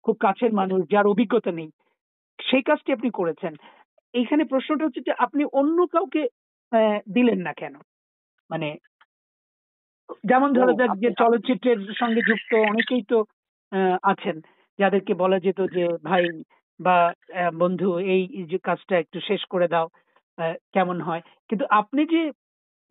[0.06, 1.70] খুব কাছের মানুষ যার অভিজ্ঞতা নেই
[2.40, 3.54] সেই কাজটি আপনি করেছেন।
[4.14, 6.22] এইখানে প্রশ্নটা হচ্ছে যে আপনি অন্য কাউকে
[7.16, 7.76] দিলেন না কেন?
[8.50, 8.68] মানে
[10.24, 13.18] যেমন ধরো যাক যে চলচ্চিত্রের সঙ্গে যুক্ত অনেকেই তো
[14.04, 14.36] আছেন
[14.80, 16.24] যাদেরকে বলা যেত যে ভাই
[16.80, 16.98] বা
[17.56, 19.88] বন্ধু এই যে কাজটা একটু শেষ করে দাও
[20.76, 21.22] কেমন হয়?
[21.50, 22.22] কিন্তু আপনি যে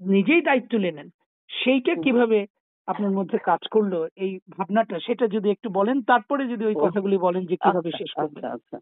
[0.01, 1.09] নিজেই দায়িত্ব নেন
[1.51, 2.39] সেইটা কীভাবে
[2.87, 7.47] আপনার মধ্যে কাজ করল এই ভাবনাটা সেটা যদি একটু বলেন তারপরে যদি ওই কথাগুলি বলেন
[7.47, 8.77] যে কীভাবে আচ্ছা, শেষ করবেন। আচ্ছা, আচ্ছা।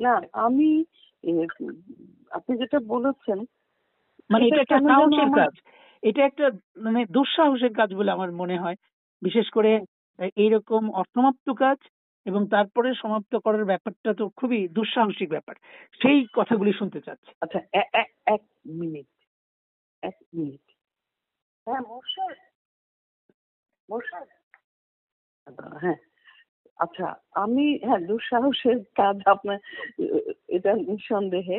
[0.00, 0.84] না আমি
[2.30, 3.38] আপনি যেটা বলেছেন
[4.30, 5.52] মানে এটা একটা সাহসের কাজ।
[6.02, 8.76] এটা একটা মানে দুঃসাহসের কাজ বলে আমার মনে হয়।
[9.22, 9.80] বিশেষ করে
[10.36, 11.78] এইরকম অসমাপ্ত কাজ
[12.26, 15.54] এবং তারপরে সমাপ্ত করার ব্যাপারটা তো খুবই দুঃসাহসিক ব্যাপার।
[16.02, 17.58] সেই কথাগুলি শুনতে চাচ্ছি। আচ্ছা
[18.26, 19.08] এক মিনিট
[20.02, 20.64] এক মিনিট।
[21.66, 22.34] হ্যাঁ মশার
[25.82, 25.98] হ্যাঁ।
[26.78, 27.06] আচ্ছা
[27.44, 29.58] আমি হ্যাঁ দুঃসাহসের কাজ আপনার,
[30.56, 31.58] এটা নিঃসন্দেহে,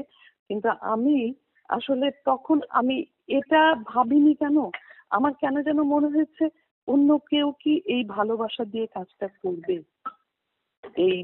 [0.49, 1.15] কিন্তু আমি
[1.69, 2.95] আসলে তখন আমি
[3.29, 4.57] এটা ভাবিনি কেন?
[5.11, 6.45] আমার কেন যেন মনে হয়েছে
[6.87, 9.75] অন্য কেউ কি এই ভালোবাসা দিয়ে কাজটা করবে?
[11.05, 11.15] এই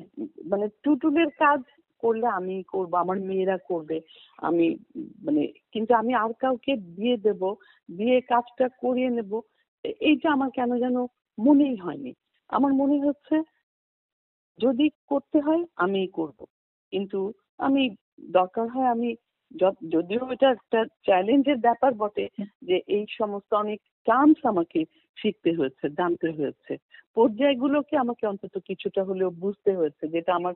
[0.52, 1.62] মানে টুটুলের কাজ
[2.04, 3.98] করলে আমি করব, আমার মেয়েরা করবে,
[4.40, 4.66] আমি
[5.26, 5.42] মানে
[5.74, 7.42] কিন্তু আমি আর কাউকে দিয়ে দেব
[7.90, 9.32] দিয়ে কাজটা করিয়ে নেব
[10.04, 10.98] এইটা আমার কেন যেন
[11.38, 12.12] মনেই হয়নি।
[12.50, 13.36] আমার মনে হচ্ছে,
[14.60, 16.40] যদি করতে হয় আমিই করব।
[16.94, 17.20] কিন্তু
[17.60, 17.84] আমি
[18.32, 19.10] দরকার হয় আমি
[19.92, 22.26] যদিও এটা একটা চ্যালেঞ্জের ব্যাপার বটে
[22.62, 24.80] যে এই সমস্ত অনেক টার্মস আমাকে
[25.18, 26.74] শিখতে হয়েছে, জানতে হয়েছে।
[27.18, 30.54] পর্যায়গুলোকে আমাকে অন্তত কিছুটা হলেও বুঝতে হয়েছে, যেটা আমার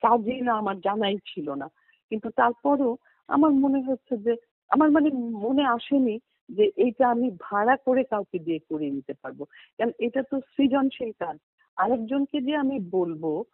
[0.00, 1.68] কাজেই না, আমার জানাই ছিল না।
[2.12, 2.90] কিন্তু তারপরও
[3.28, 4.32] আমার মনে হচ্ছে যে,
[4.70, 5.08] আমার মানে
[5.44, 6.16] মনে আসেনি
[6.48, 9.44] যে এটা আমি ভাড়া করে কাউকে দিয়ে করে নিতে পারব।
[9.78, 11.38] কারণ এটা তো সৃজনশীল কাজ।
[11.76, 13.44] আরেকজনকে যে আমি বলব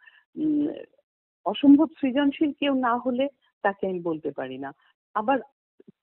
[1.47, 3.29] অসম্ভব সৃজনশীল কেউ না হলে
[3.63, 4.75] তাকে আমি বলতে পারি না।
[5.15, 5.39] আবার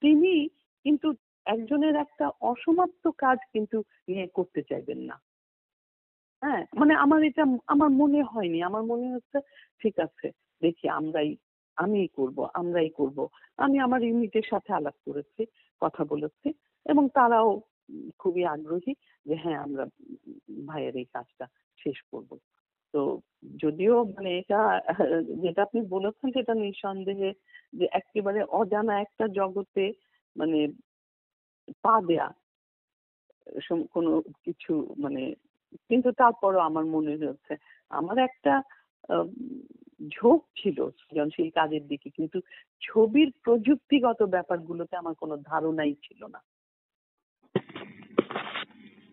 [0.01, 0.49] তিনি
[0.83, 1.13] কিন্তু
[1.45, 5.21] একজনের একটা অসমাপ্ত কাজ কিন্তু নিয়ে করতে চাইবেন না।
[6.41, 9.39] হ্যাঁ মানে আমার এটা, আমার মনে হয়নি। আমার মনে হচ্ছে,
[9.79, 11.37] ঠিক আছে, দেখি আমরাই,
[11.75, 13.27] আমিই করব, আমরাই করব।
[13.57, 15.45] আমি আমার ইউনিটের সাথে আলাপ করেছি,
[15.81, 16.53] কথা বলেছি।
[16.85, 17.49] এবং তারাও
[18.19, 18.93] খুবই আগ্রহী
[19.25, 19.83] যে হ্যাঁ আমরা
[20.67, 21.45] ভাইয়ের এই কাজটা
[21.79, 22.31] শেষ করব।
[22.93, 23.01] তো
[23.63, 24.59] যদিও মানে এটা,
[25.43, 27.31] যেটা আপনি বলেছেন সেটা নিঃসন্দেহে
[27.73, 29.83] যে একেবারে অজানা একটা জগতে
[30.35, 30.59] মানে
[31.83, 32.27] পা দেয়া
[33.95, 34.11] কোনো
[34.45, 35.21] কিছু মানে
[35.89, 37.53] কিন্তু তারপরও আমার মনে হচ্ছে
[37.91, 38.53] আমার একটা
[40.11, 42.37] ঝোঁক ছিল সৃজনশীল কাজের দিকে, কিন্তু
[42.81, 46.39] ছবির প্রযুক্তিগত ব্যাপারগুলোতে আমার কোনো ধারণাই ছিল না।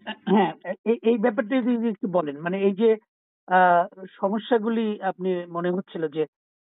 [0.08, 0.52] হ্যাঁ
[1.02, 2.90] এই- ব্যাপারটা যদি একটু বলেন মানে এই যে
[4.20, 6.24] সমস্যাগুলি আপনি মনে হচ্ছিল যে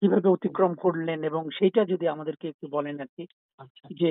[0.03, 3.25] কীভাবে অতিক্রম করলেন এবং সেটা যদি আমাদেরকে একটু বলেন আর কি
[3.59, 4.11] আচ্ছা। যে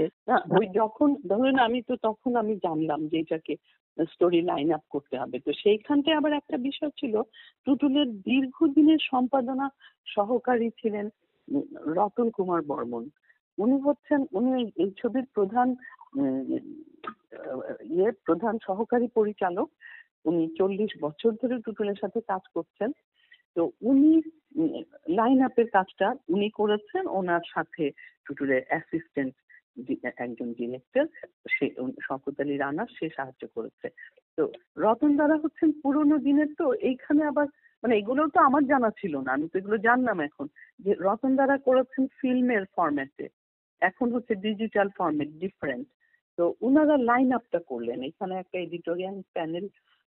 [0.59, 3.53] ওই যখন ধরুন আমি তো তখন আমি জানলাম যে এটাকে
[3.97, 7.13] স্টোরি লাইন আপ করতে হবে। তো সেইখানটায় আবার একটা বিষয় ছিল
[7.65, 9.69] টুটুলের দীর্ঘদিনের সম্পাদনা
[10.05, 11.05] সহকারী ছিলেন
[11.95, 13.03] রতন কুমার বর্মন।
[13.57, 15.75] উনি হচ্ছেন উনি এই- ছবির প্রধান
[17.95, 19.67] ইয়ে প্রধান সহকারী পরিচালক,
[20.29, 22.89] উনি চল্লিশ বছর ধরে টুটুলের সাথে কাজ করছেন।
[23.55, 24.11] তো উনি
[25.19, 27.83] লাইন আপের কাজটা উনি করেছেন। ওনার সাথে
[28.25, 29.35] টুটুলের অ্যাসিস্ট্যান্ট
[30.25, 31.05] একজন ডিরেক্টর
[31.53, 31.65] সে
[32.05, 33.87] শওকত আলী রানা, সে সাহায্য করেছে।
[34.37, 34.43] তো
[34.83, 37.47] রতন দ্বারা হচ্ছেন পুরোনো দিনের তো, এইখানে আবার
[37.83, 40.47] মানে এগুলো তো আমার জানা ছিল না, আমি তো এগুলো জানলাম এখন।
[40.83, 43.27] যে রতন দ্বারা করেছেন ফিল্মের ফরম্যাটে
[43.81, 45.87] এখন হচ্ছে ডিজিটাল ফরম্যাট ডিফারেন্ট
[46.41, 49.65] তো ওনারা লাইন আপটা করলেন। এখানে একটা এডিটোরিয়াল প্যানেল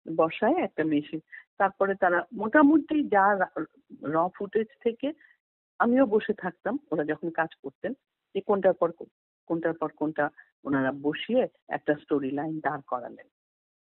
[0.06, 1.20] বসায়, একটা মেশিন
[1.58, 3.24] তারপরে তারা মোটামুটি যা
[4.04, 5.08] র ফুটেজ থেকে
[5.80, 7.92] আমিও বসে থাকতাম, ওরা যখন কাজ করতেন
[8.34, 8.90] যে কোনটার পর
[9.48, 10.24] কোনটার পর কোনটা
[10.64, 13.26] ওনারা বসিয়ে একটা স্টোরি লাইন দাঁড় করালেন।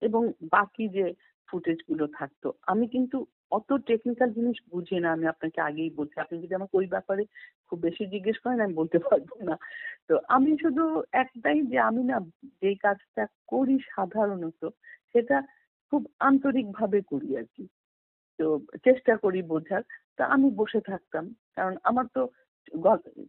[0.02, 1.06] এবং বাকি যে
[1.52, 6.56] ফুটেজগুলো থাকতো। আমি কিন্তু অত টেকনিক্যাল জিনিস বুঝি না, আমি আপনাকে আগেই বলছি। আপনি যদি
[6.56, 7.24] আমাকে ওই ব্যাপারে
[7.68, 9.58] খুব বেশি জিজ্ঞেস করেন, আমি বলতে পারব না।
[10.08, 12.20] তো আমি শুধু একটাই যে, আমি না
[12.62, 14.70] যেই কাজটা করি সাধারণত,
[15.12, 15.42] সেটা
[15.92, 17.68] খুব আন্তরিক ভাবে করি আর কি।
[18.38, 18.46] তো
[18.84, 19.84] চেষ্টা করি বোঝার।
[20.18, 22.30] তা আমি বসে থাকতাম। কারণ আমার তো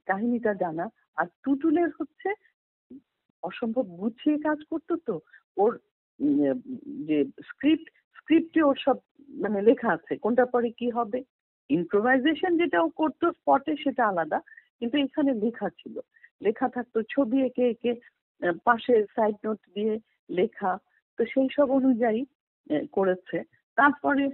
[0.06, 2.28] কাহিনীটা জানা। আর টুটুলের হচ্ছে
[3.42, 5.20] অসম্ভব গুছিয়ে কাজ করতো তো।
[5.56, 5.78] ওর
[7.08, 7.86] যে স্ক্রিপ্ট
[8.22, 8.96] স্ক্রিপ্টে ওর সব
[9.28, 11.24] মানে লেখা আছে কোনটা পরে কি হবে?
[11.68, 14.40] ইম্প্রোভাইজেশন যেটা ও করতো স্পটে সেটা আলাদা,
[14.78, 16.00] কিন্তু এখানে লেখা ছিল।
[16.42, 17.94] লেখা থাকতো ছবি এঁকে এঁকে
[18.64, 19.98] পাশে সাইড নোট দিয়ে
[20.30, 20.78] লেখা,
[21.16, 22.24] তো সেই সব অনুযায়ী
[22.92, 23.42] করেছে।
[23.76, 24.28] তারপরে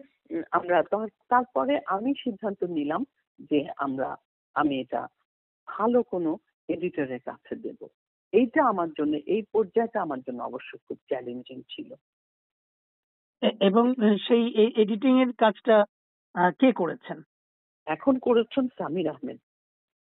[0.51, 3.05] আমরা তার- তারপরে আমি সিদ্ধান্ত নিলাম
[3.41, 4.17] যে আমরা,
[4.55, 5.07] আমি এটা
[5.67, 6.37] ভালো কোনো
[6.69, 7.87] এডিটরের কাছে দেব।
[8.33, 11.95] এইটা আমার জন্য, এই পর্যায়টা আমার জন্য অবশ্য খুব চ্যালেঞ্জিং ছিল।
[13.61, 13.85] এবং
[14.27, 14.45] সেই
[14.77, 15.77] এডিটিং এর কাজটা
[16.61, 17.19] কে করেছেন?
[17.87, 19.39] এখন করেছেন সামির আহমেদ।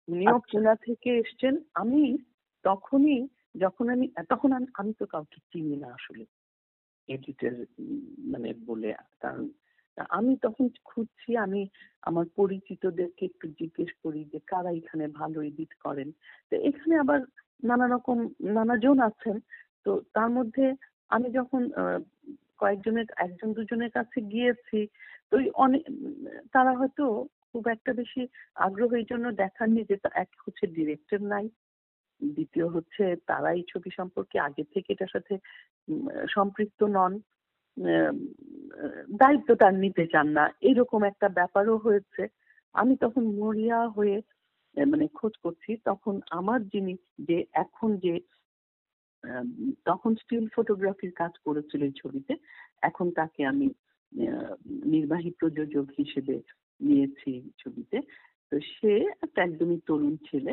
[0.07, 2.01] উনিও আচ্ছা। পুনা থেকে এসছেন। আমি
[2.65, 3.19] তখনই
[3.55, 6.23] যখন আমি তখন আমি আমি তো কাউকে চিনি না আসলে।
[7.09, 7.53] এডিটর
[8.31, 8.89] মানে বলে
[9.21, 9.45] কারণ
[10.09, 11.61] আমি তখন খুঁজছি আমি
[12.03, 16.09] আমার পরিচিতদেরকে একটু জিজ্ঞেস করি যে কারা এখানে ভালো এডিট করেন?
[16.49, 17.19] তো এখানে আবার
[17.63, 18.17] নানা রকম
[18.49, 19.35] নানা জন আছেন।
[19.85, 20.65] তো তার মধ্যে
[21.11, 21.61] আমি যখন
[22.59, 24.79] কয়েকজনের, একজন দুজনের কাছে গিয়েছি।
[25.29, 25.83] তো অনেক,
[26.51, 27.05] তারা হয়তো
[27.51, 28.21] খুব একটা বেশি
[28.65, 31.45] আগ্রহ এই জন্য দেখাননি যে এক হচ্ছে ডিরেক্টর নাই,
[32.21, 35.33] দ্বিতীয় হচ্ছে তারা এই ছবি সম্পর্কে আগে থেকে এটার সাথে
[36.35, 37.13] সম্পৃক্ত নন
[39.21, 42.23] দায়িত্ব তার নিতে চান না। এরকম একটা ব্যাপারও হয়েছে।
[42.75, 44.17] আমি তখন মরিয়া হয়ে
[44.77, 46.93] মানে খোঁজ করছি, তখন আমার যিনি
[47.27, 48.13] যে, এখন যে
[49.85, 52.33] তখন স্টিল ফটোগ্রাফির কাজ করেছিল এই ছবিতে।
[52.81, 53.67] এখন তাকে আমি
[54.85, 56.35] নির্বাহী প্রযোজক হিসেবে
[56.81, 57.97] নিয়েছি ছবিতে।
[58.51, 58.91] তো সে
[59.23, 60.51] একটা একদমই তরুণ ছেলে।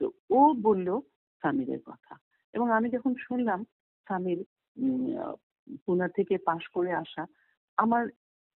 [0.00, 0.88] তো ও বলল
[1.42, 2.12] সামিরের কথা।
[2.54, 3.60] এবং আমি যখন শুনলাম,
[4.06, 4.40] সামির
[5.86, 7.22] পুনা থেকে পাশ করে আসা,
[7.78, 8.04] আমার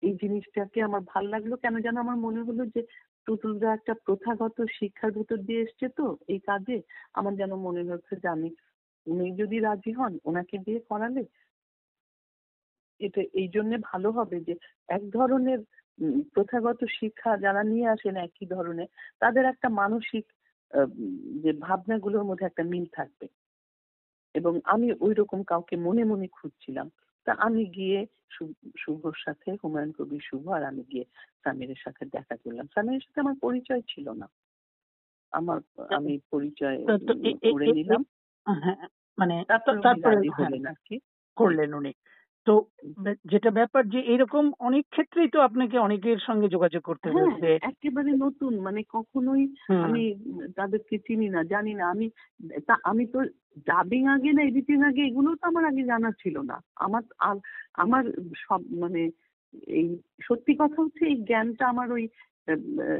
[0.04, 2.82] এই জিনিসটাকে আমার ভালো লাগল কেন যেন আমার মনে হলো যে
[3.28, 6.78] টুটুলরা একটা প্রথাগত শিক্ষার ভেতর দিয়ে এসছে তো এই কাজে।
[7.14, 8.50] আমার যেন মনে হচ্ছে যে আমি
[9.08, 11.24] উনি যদি রাজি হন ওনাকে দিয়ে করালে
[13.00, 14.54] এটা এই জন্য ভালো হবে যে
[14.88, 15.60] এক ধরনের
[16.34, 18.88] প্রথাগত শিক্ষা যারা নিয়ে আসেন একই ধরনের
[19.20, 20.26] তাদের একটা মানসিক
[21.44, 23.28] যে ভাবনাগুলোর মধ্যে একটা মিল থাকবে।
[24.36, 26.90] এবং আমি ওই রকম কাউকে মনে মনে খুঁজছিলাম।
[27.28, 28.06] তা আমি গিয়ে
[28.78, 31.06] শুভর সাথে হুমায়ুন কবির শুভ আর আমি গিয়ে
[31.44, 34.28] সামিরের সাথে দেখা করলাম। সামিরের সাথে আমার পরিচয় ছিল না।
[35.32, 35.60] আমার
[35.90, 36.78] আমি পরিচয়
[37.52, 38.04] করে নিলাম।
[39.18, 39.98] মানে তারপর হ্যাঁ,
[40.38, 40.54] আর
[41.38, 41.92] করলেন উনি।
[42.48, 42.54] তো
[43.26, 48.12] যেটা ব্যাপার যে এরকম অনেক ক্ষেত্রেই তো আপনাকে অনেকের সঙ্গে যোগাযোগ করতে হ্যাঁ হয়েছে। একেবারে
[48.18, 49.44] নতুন মানে কখনোই
[49.84, 50.02] আমি
[50.56, 52.08] তাদেরকে চিনি না জানি না। আমি
[52.68, 53.20] তা আমি তো
[53.68, 57.44] ডাবিং আগে না এডিটিং আগে এগুলো তো আমার আগে জানা ছিল না। আমার আ-
[57.76, 58.04] আমার
[58.38, 59.02] সব মানে
[59.74, 59.88] এই
[60.22, 62.04] সত্যি কথা হচ্ছে এই জ্ঞানটা আমার ওই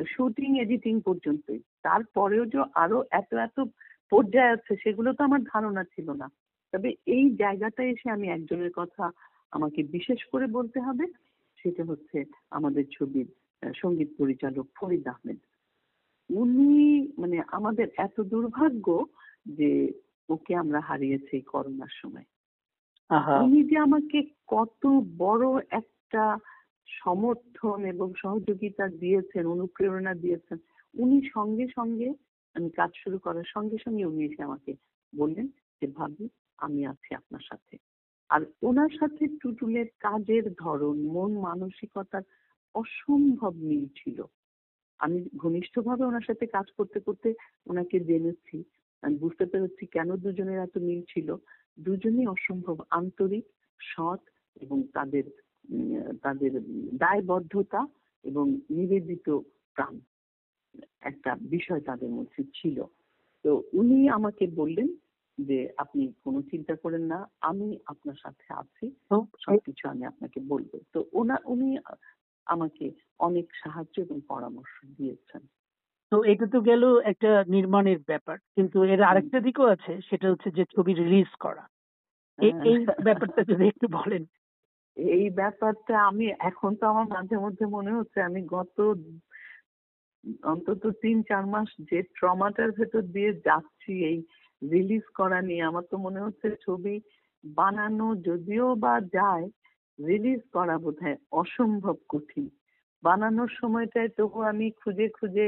[0.08, 3.58] শুটিং এডিটিং পর্যন্তই। তারপরেও যে আরও এত এত
[4.12, 6.28] পর্যায়ে আছে সেগুলো তো আমার ধারণা ছিল না।
[6.74, 9.12] তবে এই জায়গাটা এসে আমি একজনের কথা
[9.52, 11.06] আমাকে বিশেষ করে বলতে হবে
[11.58, 12.18] সেটা হচ্ছে
[12.50, 13.28] আমাদের ছবির
[13.76, 15.40] সংগীত পরিচালক ফরিদ আহমেদ।
[16.30, 16.72] উনি
[17.18, 18.88] মানে আমাদের এত দুর্ভাগ্য
[19.58, 19.72] যে
[20.30, 22.28] ওকে আমরা হারিয়েছি করোনার সময়।
[23.42, 24.84] উনি যে আমাকে কত
[25.18, 26.24] বড় একটা
[26.88, 30.58] সমর্থন এবং সহযোগিতা দিয়েছেন অনুপ্রেরণা দিয়েছেন
[30.96, 32.10] উনি সঙ্গে সঙ্গে
[32.54, 34.76] আমি কাজ শুরু করার সঙ্গে সঙ্গে উনি এসে আমাকে
[35.16, 35.48] বললেন
[35.82, 37.78] যে, ভাবি, আমি আছি আপনার সাথে।
[38.30, 42.22] আর ওনার সাথে টুটুলের কাজের ধরন, মন মানসিকতার
[42.76, 44.24] অসম্ভব মিল ছিল।
[45.00, 47.34] আমি ঘনিষ্ঠভাবে ওনার সাথে কাজ করতে করতে
[47.68, 48.64] ওনাকে জেনেছি।
[49.02, 51.36] আমি বুঝতে পেরেছি কেন দুজনের এত মিল ছিল।
[51.80, 53.46] দুজনেই অসম্ভব আন্তরিক,
[53.80, 54.20] সৎ
[54.62, 55.24] এবং তাদের
[56.22, 56.52] তাদের
[56.98, 57.88] দায়বদ্ধতা
[58.24, 59.30] এবং নিবেদিত
[59.76, 60.00] প্রাণ।
[61.02, 62.78] একটা বিষয় তাদের মধ্যে ছিল।
[63.46, 64.88] তো উনি আমাকে বললেন
[65.38, 68.86] যে আপনি কোনো চিন্তা করেন না আমি আপনার সাথে আছি
[69.44, 71.70] সবকিছু আমি আপনাকে বলব। তো ওনা উনি
[72.48, 72.86] আমাকে
[73.20, 75.42] অনেক সাহায্য এবং পরামর্শ দিয়েছেন।
[76.12, 80.64] তো এটা তো গেল একটা নির্মাণের ব্যাপার কিন্তু এর আরেকটা দিকও আছে সেটা হচ্ছে যে
[80.66, 81.64] ছবি রিলিজ করা।
[82.40, 84.24] এই এই ব্যাপারটা যদি একটু বলেন।
[84.98, 88.78] এই ব্যাপারটা আমি এখন তো আমার মাঝে মধ্যে মনে হচ্ছে আমি গত
[90.44, 94.18] অন্তত তিন চার মাস যে ট্রমাটার ভেতর দিয়ে যাচ্ছি এই
[94.62, 96.96] রিলিজ করা নিয়ে আমার তো মনে হচ্ছে ছবি
[97.44, 99.46] বানানো যদিও বা যায়
[100.00, 102.46] রিলিজ করা বোধহয় অসম্ভব কঠিন।
[103.04, 105.48] বানানোর সময়টায় তবু আমি খুঁজে খুঁজে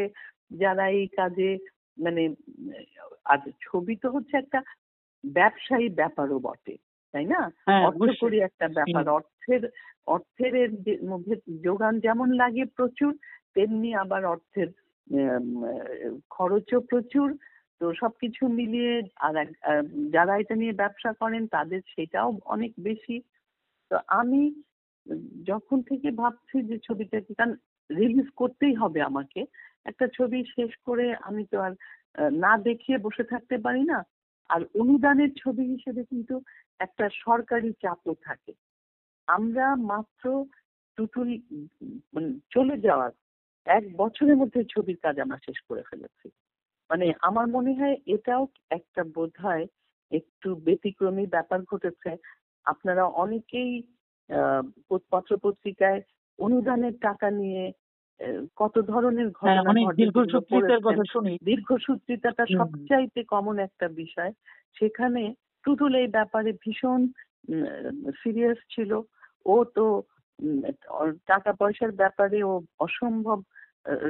[0.62, 1.50] যারা এই কাজে
[1.98, 2.24] মানে
[3.26, 4.60] আর ছবি তো হচ্ছে একটা
[5.24, 6.76] ব্যবসায়ী ব্যাপারও বটে
[7.14, 7.42] তাই না?
[7.62, 9.64] হ্যাঁ অর্থ অবশ্যই। করি একটা ব্যাপার। অর্থের
[10.08, 10.54] অর্থের
[11.12, 11.34] মধ্যে
[11.64, 13.12] যোগান যেমন লাগে প্রচুর
[13.56, 14.70] তেমনি আবার অর্থের
[16.30, 17.28] খরচও প্রচুর।
[17.82, 19.36] তো সবকিছু মিলিয়ে আর
[20.10, 23.18] যারা এটা নিয়ে ব্যবসা করেন তাদের সেটাও অনেক বেশি।
[23.92, 24.42] তো আমি
[25.44, 27.54] যখন থেকে ভাবছি যে ছবিটাকে কারণ
[27.90, 29.42] রিলিজ করতেই হবে আমাকে।
[29.86, 31.74] একটা ছবি শেষ করে আমি তো আর
[32.44, 34.00] না দেখিয়ে বসে থাকতে পারি না।
[34.50, 36.36] আর অনুদানের ছবি হিসেবে কিন্তু
[36.80, 38.54] একটা সরকারি চাপও থাকে।
[39.28, 40.24] আমরা মাত্র
[40.98, 41.30] টুটুল
[42.14, 43.12] মানে চলে যাওয়ার
[43.68, 46.28] এক বছরের মধ্যে ছবির কাজ আমরা শেষ করে ফেলেছি।
[46.90, 49.66] মানে আমার মনে হয় এটাও একটা বোধ হয়
[50.12, 52.12] একটু ব্যতিক্রমী ব্যাপার ঘটেছে।
[52.66, 53.72] আপনারা অনেকেই
[55.12, 56.00] পত্র পত্রিকায়
[56.40, 57.64] অনুদানের টাকা নিয়ে
[58.56, 59.62] কত ধরনের হ্যাঁ
[61.46, 64.32] দীর্ঘসূত্রিতাটা। সবচাইতে কমন একটা বিষয়।
[64.78, 65.22] সেখানে
[65.66, 67.02] টুটুল এই ব্যাপারে ভীষণ
[68.22, 68.92] সিরিয়াস ছিল।
[69.46, 69.86] ও তো
[71.26, 73.40] টাকা পয়সার ব্যাপারে ও অসম্ভব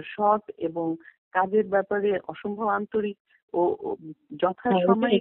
[0.06, 0.88] সৎ এবং
[1.32, 3.18] কাজের ব্যাপারে অসম্ভব আন্তরিক
[3.54, 3.98] ও হ্যাঁ,
[4.38, 5.18] যথাসময়ে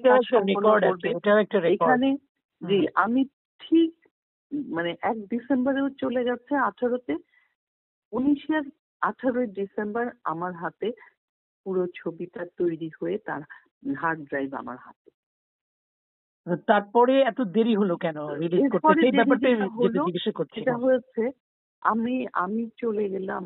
[1.70, 2.08] এখানে
[2.60, 3.22] জি আমি
[3.60, 3.90] ঠিক
[4.70, 7.14] মানে এক ডিসেম্বরেও চলে যাচ্ছে আঠারোতে।
[8.12, 8.64] উনিশের
[9.02, 10.88] আঠারোই ডিসেম্বর আমার হাতে
[11.66, 13.42] পুরো ছবিটা তৈরি হয়ে তার
[13.96, 15.08] হার্ড ড্রাইভ আমার হাতে।
[16.66, 18.18] তারপরে এত দেরি হলো কেন?
[18.42, 18.92] রিলিজ করতে?
[19.02, 19.66] সেই ব্যাপারটা যেটা
[20.06, 21.22] জিজ্ঞাসা সেটা করছিলাম হয়েছে
[21.82, 23.44] আমি আমি চলে গেলাম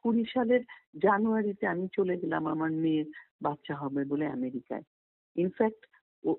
[0.00, 0.62] কুড়ি সালের
[1.04, 3.06] জানুয়ারিতে আমি চলে গেলাম আমার মেয়ের
[3.42, 4.84] বাচ্চা হবে বলে আমেরিকায়।
[5.36, 5.82] ইনফ্যাক্ট
[6.24, 6.32] ও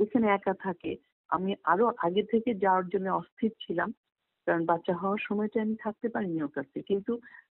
[0.00, 0.92] ওখানে একা থাকে।
[1.30, 3.90] আমি আরও আগে থেকে যাওয়ার জন্য অস্থির ছিলাম
[4.46, 7.12] কারণ বাচ্চা হওয়ার সময়টা আমি থাকতে পারিনি ওর কাছে। কিন্তু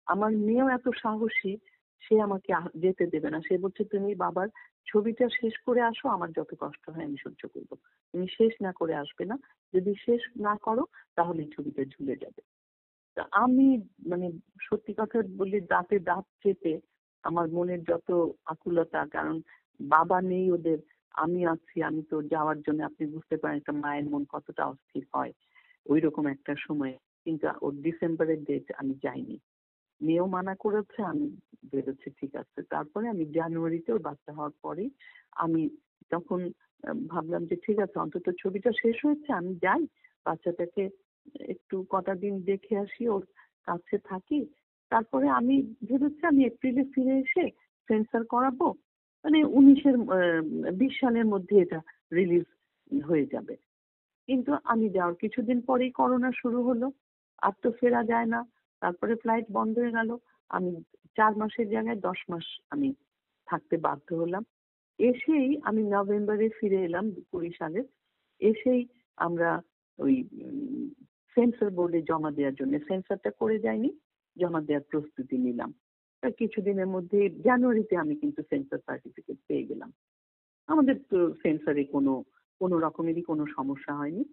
[0.08, 1.54] আমার মেয়েও এত সাহসী
[2.02, 4.48] সে আমাকে যেতে দেবে না। সে বলছে, তুমি বাবার
[4.88, 7.72] ছবিটা শেষ করে আসো, আমার যত কষ্ট হয় আমি সহ্য করব।
[8.14, 9.36] তুমি শেষ না করে আসবে না।
[9.74, 10.84] যদি শেষ না করো,
[11.16, 12.42] তাহলে ছবিটা ঝুলে যাবে।
[13.18, 13.68] তা আমি
[14.08, 14.28] মানে
[14.62, 16.74] সত্যি কথা বলি দাঁতে দাঁত চেপে
[17.24, 18.10] আমার মনের যত
[18.46, 19.42] আকুলতা, কারণ
[19.80, 20.80] বাবা নেই ওদের,
[21.14, 25.32] আমি আছি, আমি তো যাওয়ার জন্য আপনি বুঝতে পারেন একটা মায়ের মন কতটা অস্থির হয়।
[25.86, 26.94] ওই রকম একটা সময়।
[27.26, 29.38] কিন্তু ওর ডিসেম্বরের ডেট আমি যাইনি।
[30.02, 31.28] মেয়েও মানা করেছে, আমি
[31.72, 34.86] বেরোচ্ছি ঠিক আছে। তারপরে আমি জানুয়ারিতে ওর বাচ্চা হওয়ার পরে
[35.44, 35.62] আমি
[36.14, 36.40] তখন
[37.14, 39.84] ভাবলাম যে ঠিক আছে, অন্তত ছবিটা শেষ হয়েছে, আমি যাই,
[40.26, 40.84] বাচ্চাটাকে
[41.54, 43.24] একটু কটা দিন দেখে আসি, ওর
[43.68, 44.40] কাছে থাকি।
[44.92, 45.56] তারপরে আমি
[45.90, 47.46] ভেবেছি আমি এপ্রিলে ফিরে এসে
[47.90, 48.68] সেন্সার করাবো।
[49.26, 49.98] মানে উনিশের
[50.80, 51.80] বিশ সালের মধ্যে এটা
[52.18, 52.46] রিলিজ
[53.10, 53.56] হয়ে যাবে।
[54.30, 56.88] কিন্তু আমি যাওয়ার কিছুদিন পরেই করোনা শুরু হলো,
[57.42, 58.42] আর তো ফেরা যায় না।
[58.82, 60.10] তারপরে ফ্লাইট বন্ধ হয়ে গেল।
[60.52, 60.72] আমি
[61.18, 62.90] চার মাসের জায়গায় দশ মাস আমি
[63.48, 64.44] থাকতে বাধ্য হলাম।
[65.00, 67.82] এসেই আমি নভেম্বরে ফিরে এলাম কুড়ি সালে
[68.42, 68.82] এসেই
[69.18, 69.50] আমরা
[70.00, 70.16] ওই
[71.36, 73.90] সেন্সর বোর্ডে জমা দেওয়ার জন্য সেন্সারটা করে যায়নি
[74.38, 75.72] জমা দেওয়ার প্রস্তুতি নিলাম।
[76.38, 79.90] কিছুদিনের মধ্যে জানুয়ারিতে আমি কিন্তু সেন্সার সার্টিফিকেট পেয়ে গেলাম।
[80.70, 82.14] আমাদের তো সেন্সারে কোনো
[82.62, 84.24] কোনো রকমেরই কোনো সমস্যা হয়নি।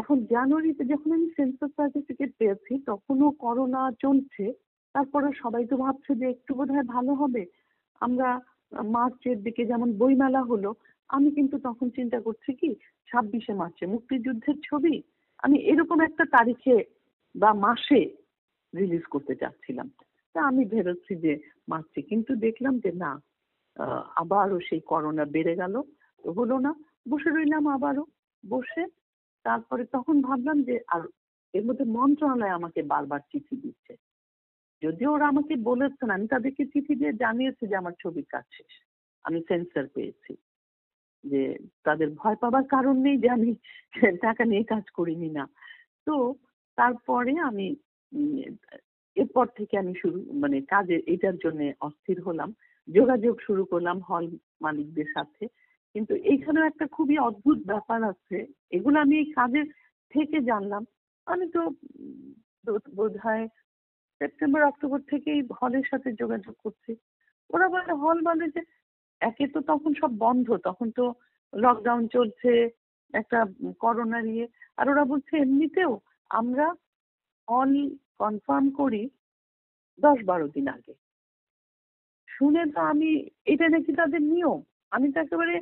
[0.00, 4.44] এখন জানুয়ারিতে যখন আমি সেন্সার সার্টিফিকেট পেয়েছি, তখনও করোনা চলছে।
[4.94, 7.42] তারপরে সবাই তো ভাবছে যে একটু বোধহয় ভালো হবে।
[8.00, 8.28] আমরা
[8.94, 10.70] মার্চের দিকে যেমন বইমেলা হলো,
[11.10, 12.70] আমি কিন্তু তখন চিন্তা করছি কি,
[13.08, 14.94] ছাব্বিশে মার্চে মুক্তিযুদ্ধের ছবি,
[15.46, 16.76] আমি এরকম একটা তারিখে
[17.34, 18.00] বা মাসে
[18.72, 19.88] রিলিজ করতে চাচ্ছিলাম।
[20.34, 21.32] তা আমি ভেবেছি যে
[21.68, 23.12] মার্চে, কিন্তু দেখলাম যে না
[24.22, 25.74] আবারও সেই করোনা বেড়ে গেল
[26.24, 26.72] হলো না।
[27.10, 28.04] বসে রইলাম আবারও।
[28.44, 28.82] বসে
[29.44, 31.02] তারপরে তখন ভাবলাম যে, আর
[31.54, 33.92] এর মধ্যে মন্ত্রণালয় আমাকে বারবার চিঠি দিচ্ছে।
[34.82, 38.72] যদিও ওরা আমাকে বলেছেন আমি তাদেরকে চিঠি দিয়ে জানিয়েছি যে আমার ছবির কাজ শেষ।
[39.24, 40.32] আমি সেন্সার পেয়েছি
[41.24, 41.42] যে
[41.84, 43.50] তাদের ভয় পাবার কারণ নেই যে আমি
[44.22, 45.44] টাকা নিয়ে কাজ করিনি না।
[46.06, 46.14] তো
[46.78, 47.66] তারপরে আমি
[49.16, 52.50] এরপর থেকে আমি শুরু মানে কাজের এটার জন্য অস্থির হলাম।
[52.88, 54.24] যোগাযোগ শুরু করলাম হল
[54.60, 55.44] মালিকদের সাথে।
[55.94, 58.38] কিন্তু এইখানেও একটা খুবই অদ্ভুত ব্যাপার আছে।
[58.70, 59.66] এগুলো আমি এই কাজের
[60.12, 60.84] থেকে জানলাম।
[61.26, 61.60] আমি তো
[62.94, 63.44] বোধ হয়
[64.20, 66.92] সেপ্টেম্বর, অক্টোবর থেকেই হলের সাথে যোগাযোগ করছি।
[67.50, 68.62] ওরা বলে, হল বলে যে
[69.20, 71.04] একে তো তখন সব বন্ধ, তখন তো
[71.52, 72.50] লকডাউন চলছে,
[73.14, 73.38] একটা
[73.78, 75.92] করোনার ইয়ে আর ওরা বলছে, এমনিতেও
[76.30, 76.66] আমরা
[77.48, 77.72] হল
[78.18, 79.02] কনফার্ম করি
[79.98, 80.94] দশ বারো দিন আগে।
[82.28, 83.10] শুনে তো আমি,
[83.44, 85.54] এটা নাকি তাদের নিয়ম। আমি তো একেবারে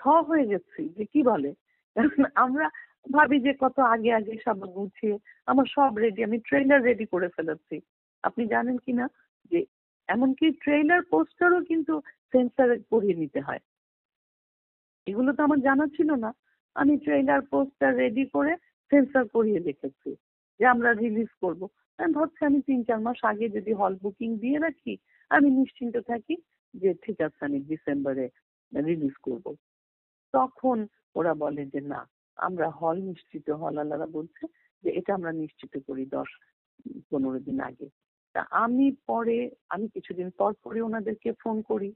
[0.00, 1.50] থ হয়ে গেছি, যে কি বলে?
[2.44, 2.66] আমরা
[3.12, 5.16] ভাবি যে কত আগে আগে সব গুছিয়ে
[5.52, 7.76] আমার সব রেডি আমি ট্রেলার রেডি করে ফেলেছি।
[8.24, 9.06] আপনি জানেন কি না?
[9.50, 9.58] যে
[10.08, 11.94] এমনকি ট্রেলার পোস্টারও কিন্তু
[12.32, 13.62] সেন্সার করিয়ে নিতে হয়।
[15.06, 16.30] এগুলো তো আমার জানা ছিল না।
[16.76, 18.56] আমি ট্রেলার পোস্টার রেডি করে
[18.92, 20.10] সেন্সার করিয়ে দেখেছি
[20.60, 21.60] যে আমরা রিলিজ করব।
[21.98, 24.94] আমি ভাবছি আমি তিন চার মাস আগে যদি হল বুকিং দিয়ে রাখি,
[25.30, 26.36] আমি নিশ্চিন্ত থাকি
[26.74, 28.26] যে ঠিক আছে, আমি ডিসেম্বরে
[28.72, 29.46] রিলিজ করব।
[30.32, 34.46] তখন ওরা বলে যে, না, আমরা হল নিশ্চিত হল। আলাদা বলছে
[34.82, 36.30] যে, এটা আমরা নিশ্চিত করি দশ,
[37.10, 37.88] পনেরো দিন আগে।
[38.32, 41.94] তা আমি পরে, আমি কিছুদিন পর পরে ওনাদেরকে ফোন করি।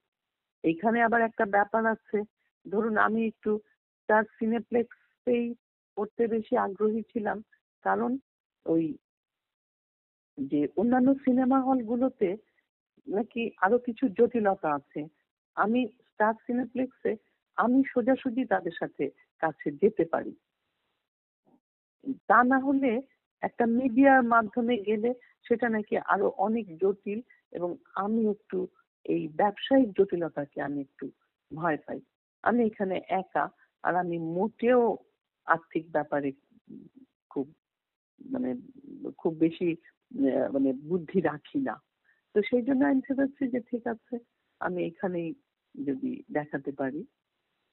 [0.62, 2.22] এইখানে আবার একটা ব্যাপার আছে।
[2.70, 3.60] ধরুন, আমি একটু
[4.06, 5.54] তার সিনেপ্লেক্সেই
[5.96, 7.42] করতে বেশি আগ্রহী ছিলাম।
[7.82, 8.18] কারণ
[8.66, 8.96] ওই
[10.38, 12.36] যে, অন্যান্য সিনেমা হলগুলোতে
[13.06, 15.06] নাকি আরও কিছু জটিলতা আছে।
[15.54, 17.16] আমি স্টার সিনেপ্লেক্সে
[17.58, 19.04] আমি সোজাসুজি তাদের সাথে
[19.42, 20.32] কাছে যেতে পারি।
[22.26, 22.92] তা না হলে
[23.42, 25.10] একটা মিডিয়ার মাধ্যমে গেলে
[25.46, 27.20] সেটা নাকি আরও অনেক জটিল
[27.52, 28.58] এবং আমি একটু
[29.06, 31.06] এই ব্যবসায়িক জটিলতাকে আমি একটু
[31.50, 31.98] ভয় পাই।
[32.44, 33.44] আমি এখানে একা
[33.84, 34.82] আর আমি মোটেও
[35.46, 36.30] আর্থিক ব্যাপারে
[37.30, 37.46] খুব
[38.18, 38.50] মানে
[39.18, 39.68] খুব বেশি
[40.52, 41.74] মানে বুদ্ধি রাখি না।
[42.34, 44.14] তো সেই জন্য আমি ভেবেছি যে ঠিক আছে,
[44.60, 45.34] আমি এখানেই
[45.74, 47.00] যদি দেখাতে পারি।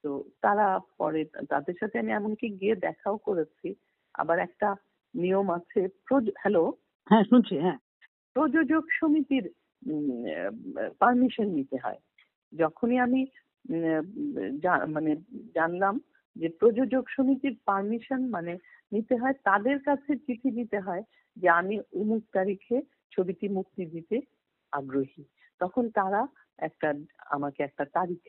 [0.03, 0.09] তো
[0.41, 3.67] তারা পরে তাদের সাথে আমি এমনকি গিয়ে দেখাও করেছি।
[4.13, 4.75] আবার একটা
[5.13, 5.79] নিয়ম আছে
[6.38, 6.63] হ্যালো?
[7.09, 7.77] হ্যাঁ শুনছি হ্যাঁ।
[8.33, 9.45] প্রযোজক সমিতির
[11.00, 12.00] পারমিশন নিতে হয়।
[12.54, 13.21] যখনই আমি
[14.87, 15.12] মানে
[15.54, 15.95] জানলাম
[16.35, 18.54] যে প্রযোজক সমিতির পারমিশন মানে
[18.91, 21.04] নিতে হয় তাদের কাছে চিঠি দিতে হয়
[21.37, 22.77] যে আমি অমুক তারিখে
[23.12, 24.17] ছবিটি মুক্তি দিতে
[24.71, 25.23] আগ্রহী।
[25.62, 26.21] তখন তারা
[26.62, 26.93] একটা
[27.25, 28.19] আমাকে একটা তারিখ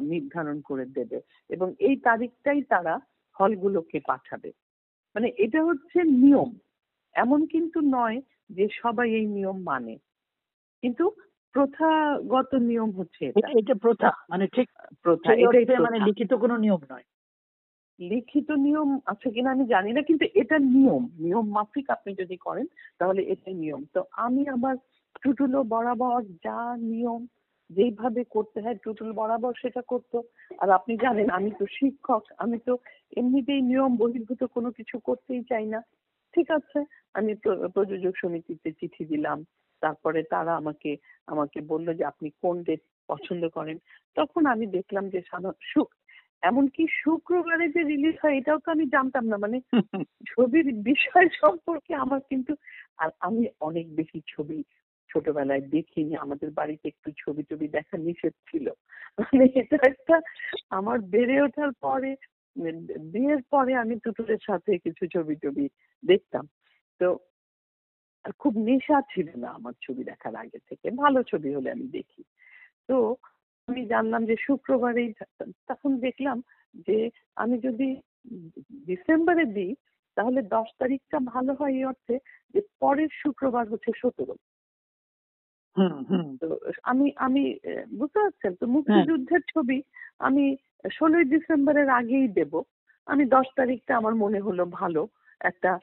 [0.00, 3.00] নির্ধারণ করে দেবে এবং এই তারিখটাই তারা
[3.40, 4.52] হলগুলোকে পাঠাবে।
[5.14, 6.56] মানে এটা হচ্ছে নিয়ম।
[7.14, 9.98] এমন কিন্তু নয় যে সবাই এই নিয়ম মানে।
[10.82, 11.10] কিন্তু
[11.52, 14.70] প্রথাগত নিয়ম হচ্ছে এটা। প্রথা। মানে ঠিক
[15.02, 17.02] প্রথা এটা মানে লিখিত কোনো নিয়ম নয়।
[18.00, 22.66] লিখিত নিয়ম আছে কিনা আমি জানি না কিন্তু এটা নিয়ম। নিয়ম মাফিক আপনি যদি করেন
[22.98, 24.76] তাহলে এটা নিয়ম। তো আমি আমার
[25.22, 27.26] টুটুলো বরাবর যা নিয়ম
[27.70, 30.22] যেইভাবে করতে হয় টুটুল বরাবর সেটা করতো।
[30.58, 32.78] আর আপনি জানেন আমি তো শিক্ষক আমি তো
[33.16, 35.80] এমনিতেই নিয়ম বহির্ভূত কোনো কিছু করতেই চাই না।
[36.34, 39.44] ঠিক আছে আমি প্র- প্রযোজক সমিতিতে চিঠি দিলাম।
[39.80, 40.96] তারপরে তারা আমাকে
[41.26, 43.78] আমাকে বলল যে আপনি কোন ডেট পছন্দ করেন?
[44.14, 45.20] তখন আমি দেখলাম যে
[45.62, 45.88] শুক
[46.42, 49.60] এমনকি শুক্রবারে যে রিলিজ হয় এটাও তো আমি জানতাম না। মানে
[50.26, 52.54] ছবির বিষয় সম্পর্কে আমার কিন্তু
[52.98, 54.64] আর আমি অনেক বেশি ছবি
[55.12, 58.66] ছোটবেলায় দেখিনি, আমাদের বাড়িতে একটু ছবি টবি দেখা নিষেধ ছিল।
[59.18, 60.16] মানে এটা একটা
[60.70, 62.10] আমার বেড়ে ওঠার পরে,
[63.12, 65.66] বিয়ের পরে আমি টুটুলের সাথে কিছু ছবি টবি
[66.02, 66.44] দেখতাম।
[67.00, 67.08] তো
[68.40, 72.22] খুব নেশা ছিল না আমার ছবি দেখার আগে থেকে, ভালো ছবি হলে আমি দেখি।
[72.88, 72.96] তো
[73.68, 75.10] আমি জানলাম যে শুক্রবারেই
[75.68, 76.38] তখন দেখলাম
[76.86, 76.98] যে
[77.36, 77.88] আমি যদি
[78.86, 79.72] ডিসেম্বরে দিই,
[80.16, 82.16] তাহলে দশ তারিখটা ভালো হয় এই অর্থে
[82.54, 84.34] যে পরের শুক্রবার হচ্ছে সতেরো।
[86.40, 86.48] তো
[86.82, 87.42] আমি আমি
[87.98, 88.54] বুঝতে পারছেন?
[88.54, 89.82] তো মুক্তিযুদ্ধের ছবি
[90.18, 90.56] আমি
[90.92, 92.62] ষোলোই ডিসেম্বরের আগেই দেব।
[93.06, 95.08] আমি দশ তারিখটা আমার মনে হলো ভালো
[95.40, 95.78] একটা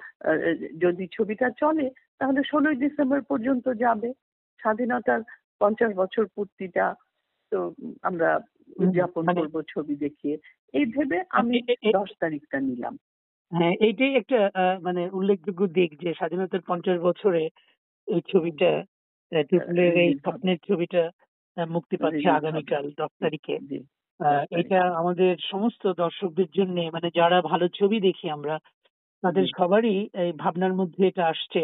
[0.82, 4.14] যদি ছবিটা চলে তাহলে ষোলোই ডিসেম্বর পর্যন্ত যাবে।
[4.60, 5.22] স্বাধীনতার
[5.60, 6.96] পঞ্চাশ বছর পূর্তিটা
[7.52, 8.30] তো আমরা
[8.78, 10.38] উদযাপন মানে- করব ছবি দেখিয়ে।
[10.74, 11.62] এই ভেবে আমি
[11.94, 12.98] দশ তারিখটা নিলাম।
[13.52, 17.50] হ্যাঁ এইটাই একটা মানে উল্লেখযোগ্য দিক যে স্বাধীনতার পঞ্চাশ বছরে
[18.08, 18.72] এই ছবিটা
[19.32, 21.04] টুটুলের এই স্বপ্নের ছবিটা
[21.58, 23.56] মুক্তি পাচ্ছে আগামীকাল দশ তারিখে।
[24.52, 28.56] এটা আমাদের সমস্ত দর্শকদের জন্য মানে যারা ভালো ছবি দেখি আমরা
[29.24, 31.62] তাদের সবারই এই ভাবনার মধ্যে এটা আসছে।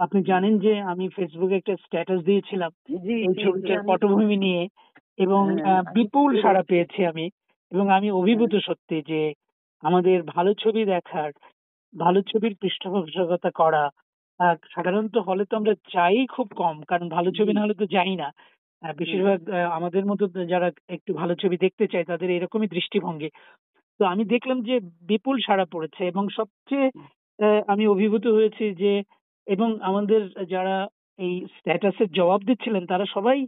[0.00, 2.70] আপনি জানেন যে আমি ফেসবুকে একটা স্ট্যাটাস দিয়েছিলাম
[3.16, 4.62] এই ছবিটার পটভূমি নিয়ে
[5.18, 7.26] এবং হ্যাঁ, বিপুল সাড়া পেয়েছি আমি
[7.72, 9.20] এবং আমি অভিভূত সত্যি যে
[9.82, 11.30] আমাদের ভালো ছবি দেখার
[11.94, 13.82] ভালো ছবির পৃষ্ঠপোষকতা করা
[14.40, 18.14] আর সাধারণত হলে তো আমরা যাই খুব কম কারণ ভালো ছবি না হলে তো যাই
[18.16, 18.28] না।
[18.82, 19.38] বেশিরভাগ
[19.76, 23.28] আমাদের মতো যারা একটু ভালো ছবি দেখতে চায় তাদের এরকমই দৃষ্টিভঙ্গি।
[24.00, 24.74] তো আমি দেখলাম যে
[25.10, 26.86] বিপুল সাড়া পড়েছে এবং সবচেয়ে
[27.68, 28.92] আমি অভিভূত হয়েছি যে
[29.46, 30.76] এবং আমাদের যারা
[31.18, 33.38] এই স্ট্যাটাসের জবাব দিচ্ছিলেন তারা সবাই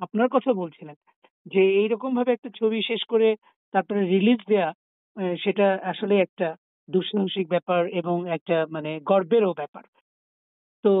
[0.00, 0.96] আপনার কথা বলছিলেন।
[1.46, 3.28] যে এইরকম ভাবে একটা ছবি শেষ করে
[3.74, 4.68] তারপরে রিলিজ দেয়া
[5.36, 6.48] সেটা আসলে একটা
[6.88, 9.84] দুঃসাহসিক ব্যাপার এবং একটা মানে গর্বেরও ব্যাপার।
[10.84, 10.92] তো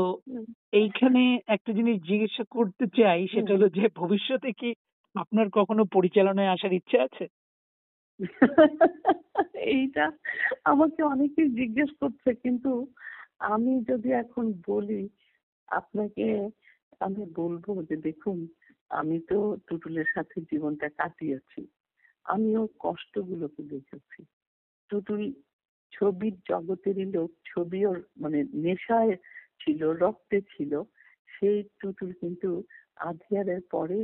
[0.72, 4.70] এইখানে একটা জিনিস জিজ্ঞাসা করতে চাই সেটা হলো যে ভবিষ্যতে কি
[5.14, 7.24] আপনার কখনো পরিচালনায় আসার ইচ্ছা আছে?
[9.72, 10.04] এইটা
[10.64, 12.70] আমাকে অনেকেই জিজ্ঞেস করছে কিন্তু
[13.48, 15.02] আমি যদি এখন বলি
[15.68, 16.26] আপনাকে
[17.00, 18.38] আমি বলব যে দেখুন
[18.90, 21.60] আমি তো টুটুলের সাথে জীবনটা কাটিয়েছি।
[22.26, 24.20] আমিও কষ্টগুলোকে দেখেছি।
[24.90, 25.22] টুটুল
[25.92, 29.14] ছবির জগতেরই লোক ছবি ওর মানে নেশায়
[29.60, 30.72] ছিল রক্তে ছিল
[31.28, 32.50] সেই টুটুল কিন্তু
[32.96, 33.98] আধিয়ারের পরে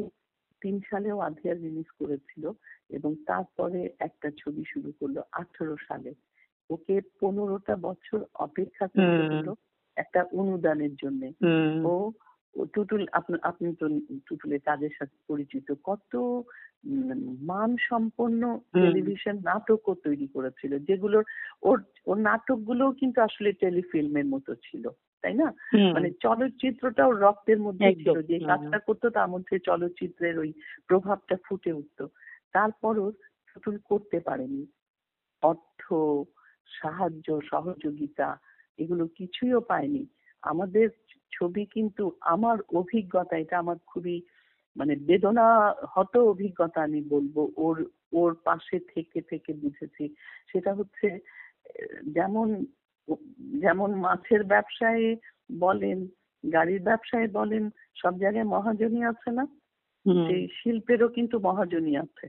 [0.63, 2.45] তিন সালেও আধিয়ার রিলিজ করেছিল
[2.91, 6.11] এবং তারপরে একটা ছবি শুরু করল আঠারো সালে।
[6.71, 9.53] ওকে পনেরোটা বছর অপেক্ষা করতে। হলো
[9.97, 11.23] একটা অনুদানের জন্য।
[11.85, 12.13] ও
[12.75, 13.87] টুটুল আপনি আপনি তো
[14.27, 16.13] টুটুলের কাজের সাথে পরিচিত কত
[17.43, 18.43] মান সম্পন্ন
[18.75, 21.25] টেলিভিশন নাটকও তৈরি করেছিল যেগুলোর
[21.63, 24.85] ওর ওর নাটকগুলোও কিন্তু আসলে টেলিফিল্মের মতো ছিল।
[25.23, 25.49] তাই না।
[25.93, 30.51] মানে চলচ্চিত্রটাও রক্তের মধ্যে ছিল। যে কাজটা করতো তার মধ্যে চলচ্চিত্রের ওই
[30.87, 32.05] প্রভাবটা ফুটে উঠতো।
[32.53, 33.13] তারপরও
[33.49, 34.63] টুটুল করতে পারেনি।
[35.43, 35.83] অর্থ
[36.83, 38.29] সাহায্য সহযোগিতা
[38.79, 40.07] এগুলো কিছুইও পায়নি।
[40.43, 40.89] আমাদের
[41.33, 44.17] ছবি কিন্তু আমার অভিজ্ঞতা এটা আমার খুবই
[44.77, 45.47] মানে বেদনা
[45.89, 47.77] হত অভিজ্ঞতা আমি বলব ওর
[48.13, 50.05] ওর পাশে থেকে থেকে বুঝেছি।
[50.53, 51.07] সেটা হচ্ছে
[52.07, 52.49] যেমন
[53.61, 55.05] যেমন মাছের ব্যবসায়
[55.59, 55.99] বলেন
[56.45, 57.65] গাড়ির ব্যবসায় বলেন
[57.97, 59.45] সব জায়গায় মহাজনী আছে না?
[60.27, 62.27] সেই শিল্পেরও কিন্তু মহাজনী আছে।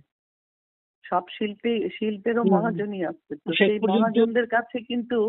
[1.04, 5.20] সব শিল্পে শিল্পেরও। মহাজনী আছে। তো সেই মহাজনদের কাছে কিন্তু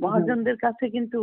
[0.00, 1.20] মহাজনদের কাছে কিন্তু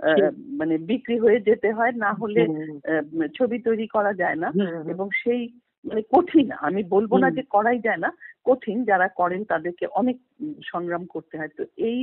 [0.00, 0.16] আহ,
[0.52, 2.42] মানে বিক্রি হয়ে যেতে হয় না হলে
[2.90, 3.02] আহ,
[3.34, 4.48] ছবি তৈরি করা যায় না।
[4.92, 5.40] এবং সেই
[5.84, 8.10] মানে কঠিন আমি বলব না যে করাই যায় না
[8.44, 10.16] কঠিন যারা করেন তাদেরকে অনেক
[10.64, 11.98] সংগ্রাম করতে হয়। তো এই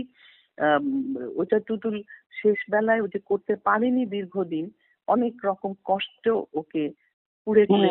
[1.35, 1.95] ওটা টুটুল
[2.33, 4.65] শেষ বেলায় ওটা করতে পারেনি দীর্ঘদিন
[5.07, 6.83] অনেক রকম কষ্ট ওকে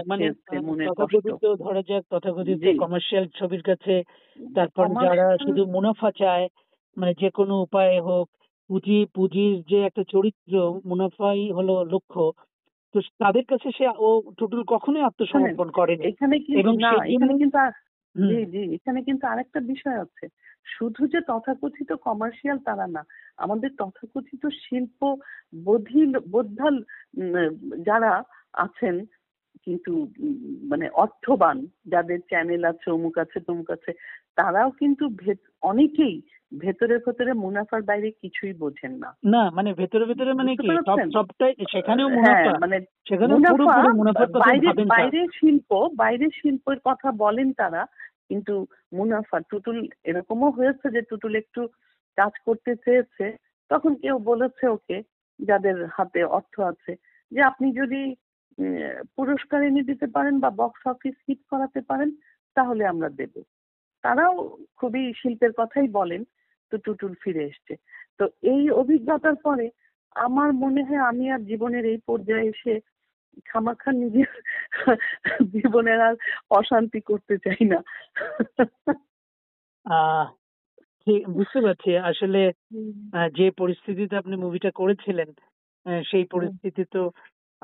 [0.07, 0.25] মানে
[1.61, 3.95] ধরা যাক তথাকথিত কমার্শিয়াল ছবির কাছে
[4.39, 6.47] তারপর যারা শুধু- শুধু মুনাফা চায়
[6.97, 8.27] মানে যে কোনো উপায়ে হোক
[8.71, 10.53] পুঁজি পুঁজির যে একটা চরিত্র
[10.85, 12.23] মুনাফাই হলো লক্ষ্য
[12.95, 14.09] তো তাদের কাছে সে ও
[14.39, 17.59] টুটুল কখনোই আত্মসমর্পণ করেনি এখানে কিন্তু
[18.15, 20.25] জি জি, এখানে কিন্তু আরেকটা বিষয় আছে।
[20.67, 23.03] শুধু যে তথাকথিত কমার্শিয়াল তারা না,
[23.39, 25.01] আমাদের তথাকথিত শিল্প
[25.63, 26.77] বধিল বোদ্ধাল
[27.87, 28.13] যারা
[28.55, 28.95] আছেন
[29.61, 29.93] কিন্তু
[30.71, 33.91] মানে অর্থবান যাদের চ্যানেল আছে অমুক আছে তমুক আছে
[34.35, 35.05] তারাও কিন্তু
[35.63, 36.17] অনেকেই
[36.53, 41.53] ভেতরে ভেতরে মুনাফার বাইরে কিছুই বোঝেন না না মানে ভেতরে ভেতরে মানে কি সব সবটাই
[41.73, 42.79] সেখানেও হ্যাঁ মুনাফা মানে
[43.09, 47.83] সেখানেও পুরোপুরি মুনাফার কথা বাইরে ভাবেন না। বাইরের শিল্প বাইরের শিল্পের কথা বলেন তারা
[48.29, 48.55] কিন্তু
[48.93, 51.61] মুনাফা টুটুল এরকমও হয়েছে যে টুটুল একটু
[52.19, 53.27] কাজ করতে চেয়েছে
[53.71, 54.97] তখন কেউ বলেছে ওকে
[55.41, 56.93] যাদের হাতে অর্থ আছে
[57.33, 58.03] যে আপনি যদি
[59.17, 62.09] পুরস্কার এনে দিতে পারেন বা বক্স অফিস হিট করাতে পারেন
[62.57, 63.35] তাহলে আমরা দেব।
[64.05, 64.35] তারাও
[64.77, 66.23] খুবই শিল্পের কথাই বলেন
[66.73, 67.75] তো টুটুল ফিরে এসছে।
[68.19, 69.67] তো এই অভিজ্ঞতার পরে
[70.17, 72.75] আমার মনে হয় আমি আর জীবনের এই পর্যায়ে এসে
[73.47, 74.31] খামাখা নিজের
[75.55, 76.15] জীবনের আর
[76.51, 77.79] অশান্তি করতে চাই না।
[81.07, 82.41] ঠিক বুঝতে পারছি। আসলে
[83.35, 85.29] যে পরিস্থিতিতে আপনি মুভিটা করেছিলেন
[86.05, 87.03] সেই পরিস্থিতি তো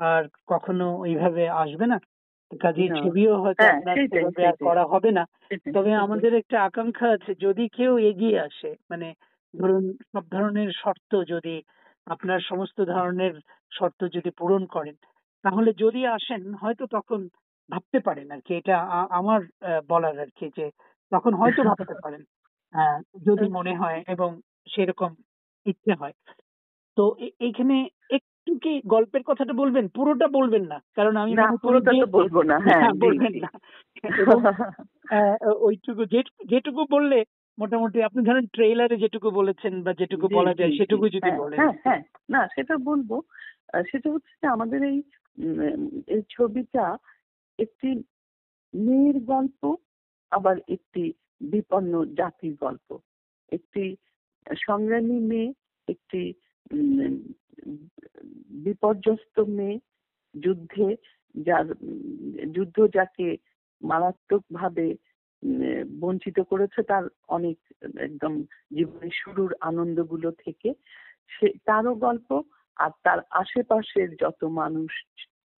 [0.07, 1.97] আর কখনো ওইভাবে আসবে না।
[2.51, 3.95] কাজেই ছবিও হয়তো হ্যাঁ, আপনার
[4.59, 5.23] করা হবে না।
[5.75, 9.07] তবে আমাদের একটা আকাঙ্ক্ষা আছে যদি কেউ এগিয়ে আসে মানে
[9.53, 9.83] ধরুন
[10.13, 11.55] সব ধরনের শর্ত যদি
[12.07, 13.33] আপনার সমস্ত ধরনের
[13.71, 14.95] শর্ত যদি পূরণ করেন
[15.43, 17.19] তাহলে যদি আসেন হয়তো তখন
[17.69, 18.75] ভাবতে পারেন আর কি এটা
[19.09, 19.39] আমার
[19.87, 20.65] বলার আর কি যে
[21.11, 22.21] তখন হয়তো ভাবতে পারেন
[23.27, 24.29] যদি মনে হয় এবং
[24.67, 25.11] সেরকম
[25.65, 26.15] ইচ্ছে হয়।
[26.97, 27.03] তো
[27.39, 27.75] এইখানে
[28.39, 29.85] একটু কি গল্পের কথাটা বলবেন?
[29.89, 31.31] পুরোটা বলবেন না। কারণ আমি
[31.63, 33.49] পুরোটা তো বলব না। হ্যাঁ বলবেন না।
[35.61, 36.03] ওইটুকু
[36.45, 37.17] যেটুকু বললে
[37.57, 41.73] মোটামুটি আপনি ধরেন ট্রেইলারে যেটুকু বলেছেন বা যেটুকু বলা যায় সেটুকু যদি হ্যাঁ, বলেন। হ্যাঁ
[41.85, 43.09] হ্যাঁ। না সেটা বলব।
[43.73, 44.97] আহ, সেটা হচ্ছে যে আমাদের এই
[46.07, 46.85] এই ছবিটা
[47.59, 47.89] একটি
[48.73, 49.61] মেয়ের গল্প
[50.31, 51.03] আবার একটি
[51.51, 52.87] বিপন্ন জাতির গল্প।
[53.51, 53.83] একটি
[54.65, 55.49] সংগ্রামী মেয়ে
[55.87, 56.21] একটি
[58.65, 59.77] বিপর্যস্ত মেয়ে
[60.35, 60.87] যুদ্ধে
[61.35, 61.65] যার,
[62.51, 63.27] যুদ্ধ যাকে
[63.81, 64.95] মারাত্মক ভাবে
[65.99, 67.57] বঞ্চিত করেছে তার অনেক
[67.97, 68.33] একদম
[68.71, 70.69] জীবনের শুরুর আনন্দগুলো থেকে,
[71.27, 72.29] সে, তারও গল্প
[72.77, 74.91] আর তার আশেপাশের যত মানুষ,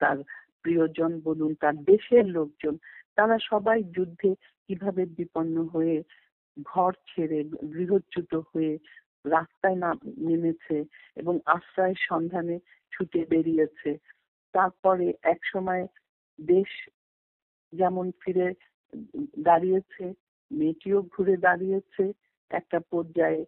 [0.01, 0.17] তার
[0.61, 2.77] প্রিয়জন বলুন, তার দেশের লোকজন,
[3.15, 4.29] তারা সবাই যুদ্ধে
[4.69, 6.03] কীভাবে বিপন্ন হয়ে
[6.65, 7.43] ঘর ছেড়ে
[7.73, 8.77] গৃহচ্যুত হয়ে
[9.25, 10.77] রাস্তায় না নেমেছে
[11.17, 12.55] এবং আশ্রয়ের সন্ধানে
[12.91, 13.91] ছুটে বেরিয়েছে।
[14.53, 15.83] তারপরে এক সময়
[16.39, 16.71] দেশ
[17.73, 18.47] যেমন ফিরে
[19.43, 20.05] দাঁড়িয়েছে
[20.51, 22.03] মেয়েটিও ঘুরে দাঁড়িয়েছে
[22.51, 23.43] একটা পর্যায়ে।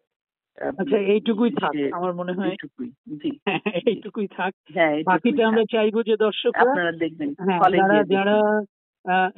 [0.77, 3.29] আচ্ছা এইটুকুই থাক আমার মনে হয়। এইটুকুই জি।
[3.89, 8.37] এইটুকুই থাক। হ্যাঁ বাকিটা আমরা চাইব যে দর্শকরা আপনারা দেখবেন হ্যাঁ যারা যারা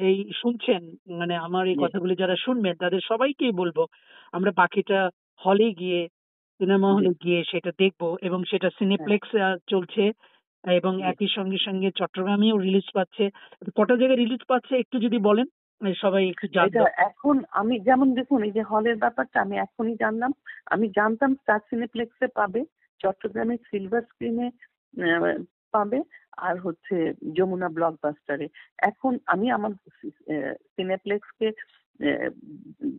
[0.07, 0.81] এই শুনছেন
[1.19, 3.77] মানে আমার এই। কথাগুলি যারা শুনবেন তাদের সবাইকেই বলব
[4.33, 4.99] আমরা বাকিটা
[5.41, 6.01] হলে গিয়ে
[6.59, 9.29] সিনেমা হলে গিয়ে সেটা দেখব এবং সেটা সিনেপ্লেক্স
[9.67, 10.03] চলছে
[10.63, 13.23] এবং একই সঙ্গে সঙ্গে চট্টগ্রামেও রিলিজ পাচ্ছে।
[13.77, 15.47] কটা জায়গায় রিলিজ পাচ্ছে একটু যদি বলেন?
[16.01, 16.79] সবাই একটু জানবে
[17.09, 20.31] এখন আমি যেমন দেখুন এই যে হলের ব্যাপারটা আমি এখনই জানলাম।
[20.65, 22.61] আমি জানতাম স্টার সিনেপ্লেক্সে পাবে
[22.99, 24.47] চট্টগ্রামের সিলভার স্ক্রিনে
[25.73, 25.99] পাবে
[26.47, 26.95] আর হচ্ছে
[27.37, 28.47] যমুনা ব্লকবাস্টারে
[28.89, 29.71] এখন আমি আমার
[30.75, 31.47] সিনেপ্লেক্সকে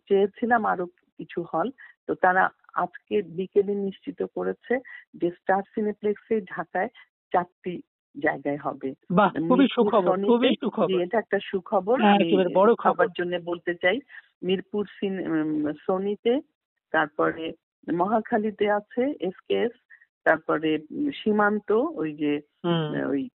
[0.09, 0.87] চেয়েছিলাম আরও
[1.19, 1.69] কিছু হল।
[2.07, 2.43] তো তারা
[2.75, 4.79] আজকে বিকেলে নিশ্চিত করেছে
[5.15, 6.89] যে স্টার সিনেপ্লেক্সে ঢাকায়
[7.33, 7.83] চারটি
[8.19, 12.19] জায়গায় হবে। খুবই মিরপুর সুখবর খুবই সুখবর। এটা একটা সুখবর। হ্যাঁ,
[12.55, 14.01] বড় খবর। জন্য বলতে চাই
[14.43, 16.41] মিরপুর সিন- সোনিতে
[16.91, 17.53] তারপরে
[17.93, 19.73] মহাখালীতে আছে এসকেএস
[20.25, 20.79] তারপরে
[21.15, 22.41] সীমান্ত ওই যে
[23.09, 23.29] ওই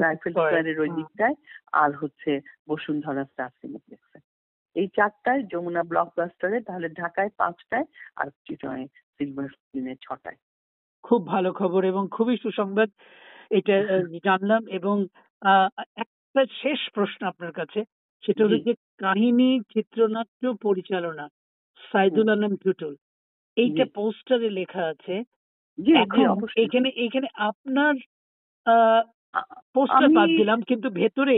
[0.00, 1.34] রাইফেল স্কোয়ারের ওই দিকটায়
[1.72, 4.31] আর হচ্ছে বসুন্ধরা স্টার সিনেপ্লেক্সে
[4.76, 10.38] এই চারটায় যমুনা ব্লকবাস্টারে তাহলে ঢাকায় পাঁচটায় আর চিটয়ে সিলভার স্ক্রিনে ছটায়।
[11.04, 12.88] খুব ভালো খবর এবং খুবই সুসংবাদ
[13.50, 13.76] এটা
[14.26, 14.96] জানলাম এবং
[15.96, 17.80] একটা শেষ প্রশ্ন আপনার কাছে
[18.24, 21.24] সেটা হলো যে কাহিনী চিত্রনাট্য পরিচালনা
[21.80, 22.94] সাইদুল আলম টুটুল
[23.56, 25.14] এইটা। পোস্টারে লেখা আছে।
[26.64, 27.94] এখন এখানে আপনার
[29.74, 31.36] পোস্টার বাদ দিলাম কিন্তু ভেতরে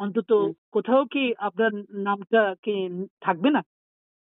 [0.00, 0.30] অন্তত।
[0.72, 2.74] কোথাও কি আপনার নামটা কি
[3.20, 3.60] থাকবে না?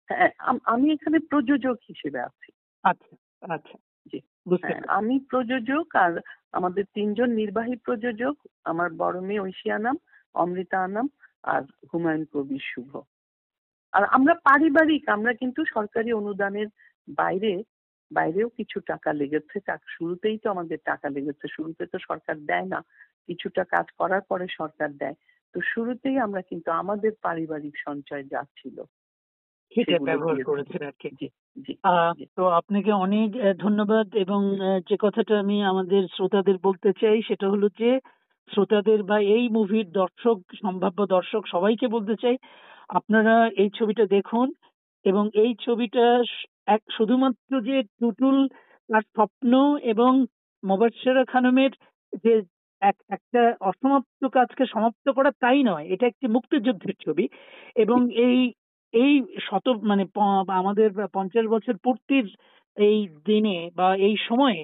[0.08, 0.30] হ্যাঁ
[0.64, 2.48] আমি এখানে প্রযোজক হিসেবে আছি।
[2.84, 3.12] আচ্ছা
[3.48, 3.76] আচ্ছা।
[4.12, 4.18] জি।
[4.62, 6.12] হ্যাঁ। আমি প্রযোজক আর
[6.52, 8.34] আমাদের তিনজন নির্বাহী প্রযোজক
[8.64, 9.96] আমার বড় মেয়ে ঐশিয়া নাম
[10.34, 11.06] অমৃতা আনাম
[11.44, 12.90] আর হুমায়ুন কবির শুভ।
[13.92, 16.68] আর আমরা পারিবারিক আমরা কিন্তু সরকারি অনুদানের
[17.18, 17.52] বাইরে
[18.10, 19.56] বাইরেও কিছু টাকা লেগেছে।
[19.94, 22.80] শুরুতেই তো আমাদের টাকা লেগেছে। শুরুতে তো সরকার দেয় না।
[23.28, 25.16] কিছুটা কাজ করার পরে সরকার দেয়।
[25.54, 28.76] তো শুরুতেই আমরা কিন্তু আমাদের পারিবারিক সঞ্চয় যা ছিল
[29.72, 31.26] সেটা ব্যবহার করেছেন আর কি। জি
[31.64, 33.28] জি আহ, তো আপনাকে অনেক
[33.64, 34.40] ধন্যবাদ এবং
[34.88, 37.90] যে কথাটা আমি আমাদের শ্রোতাদের বলতে চাই সেটা হলো যে
[38.50, 42.36] শ্রোতাদের বা এই মুভির দর্শক সম্ভাব্য দর্শক সবাইকে বলতে চাই
[42.90, 44.46] আপনারা এই ছবিটা দেখুন
[45.04, 46.04] এবং এই ছবিটা
[46.68, 48.36] এক শুধুমাত্র যে টুটুল
[48.90, 49.52] তার স্বপ্ন
[49.92, 50.12] এবং
[50.62, 51.72] মোবাশ্বেরা খানমের
[52.24, 52.32] যে
[52.84, 57.24] এক, একটা অসমাপ্ত কাজকে সমাপ্ত করা তাই নয়। এটা একটি মুক্তিযুদ্ধের ছবি
[57.76, 58.38] এবং এই
[58.94, 59.12] এই
[59.46, 60.04] শত মানে
[60.60, 62.26] আমাদের পঞ্চাশ বছর পূর্তির
[62.76, 64.60] এই দিনে বা এই সময়ে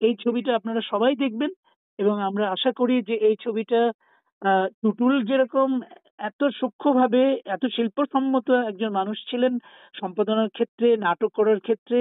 [0.00, 1.50] এই ছবিটা আপনারা সবাই দেখবেন
[1.98, 3.80] এবং আমরা আশা করি যে এই ছবিটা
[4.82, 5.68] টুটুল যেরকম
[6.20, 9.52] এত সূক্ষ্মভাবে, এত শিল্পসম্মত একজন মানুষ ছিলেন
[9.94, 11.98] সম্পাদনার ক্ষেত্রে, নাটক করার ক্ষেত্রে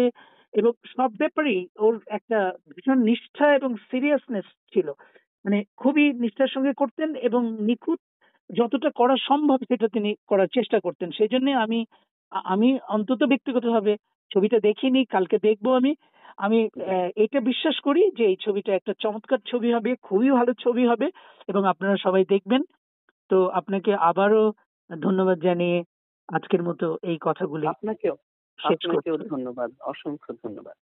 [0.54, 4.88] এবং সব ব্যাপারেই ওর একটা ভীষণ নিষ্ঠা এবং সিরিয়াসনেস ছিল।
[5.46, 8.00] মানে খুবই নিষ্ঠার সঙ্গে করতেন এবং নিখুঁত
[8.50, 11.80] যতটা করা সম্ভব সেটা তিনি করার চেষ্টা করতেন। সেই জন্য আমি
[12.46, 13.94] আমি অন্তত ব্যক্তিগতভাবে
[14.32, 15.92] ছবিটা দেখিনি কালকে দেখব আমি।
[16.38, 16.60] আমি
[17.16, 21.08] এটা বিশ্বাস করি যে এই ছবিটা একটা চমৎকার ছবি হবে খুবই ভালো ছবি হবে
[21.48, 22.62] এবং আপনারা সবাই দেখবেন।
[23.30, 24.44] তো আপনাকে আবারও
[24.90, 25.78] ধন্যবাদ জানিয়ে
[26.30, 28.16] আজকের মতো এই কথাগুলি আপনাকেও
[28.60, 30.78] আপনাকেও ধন্যবাদ অসংখ্য ধন্যবাদ।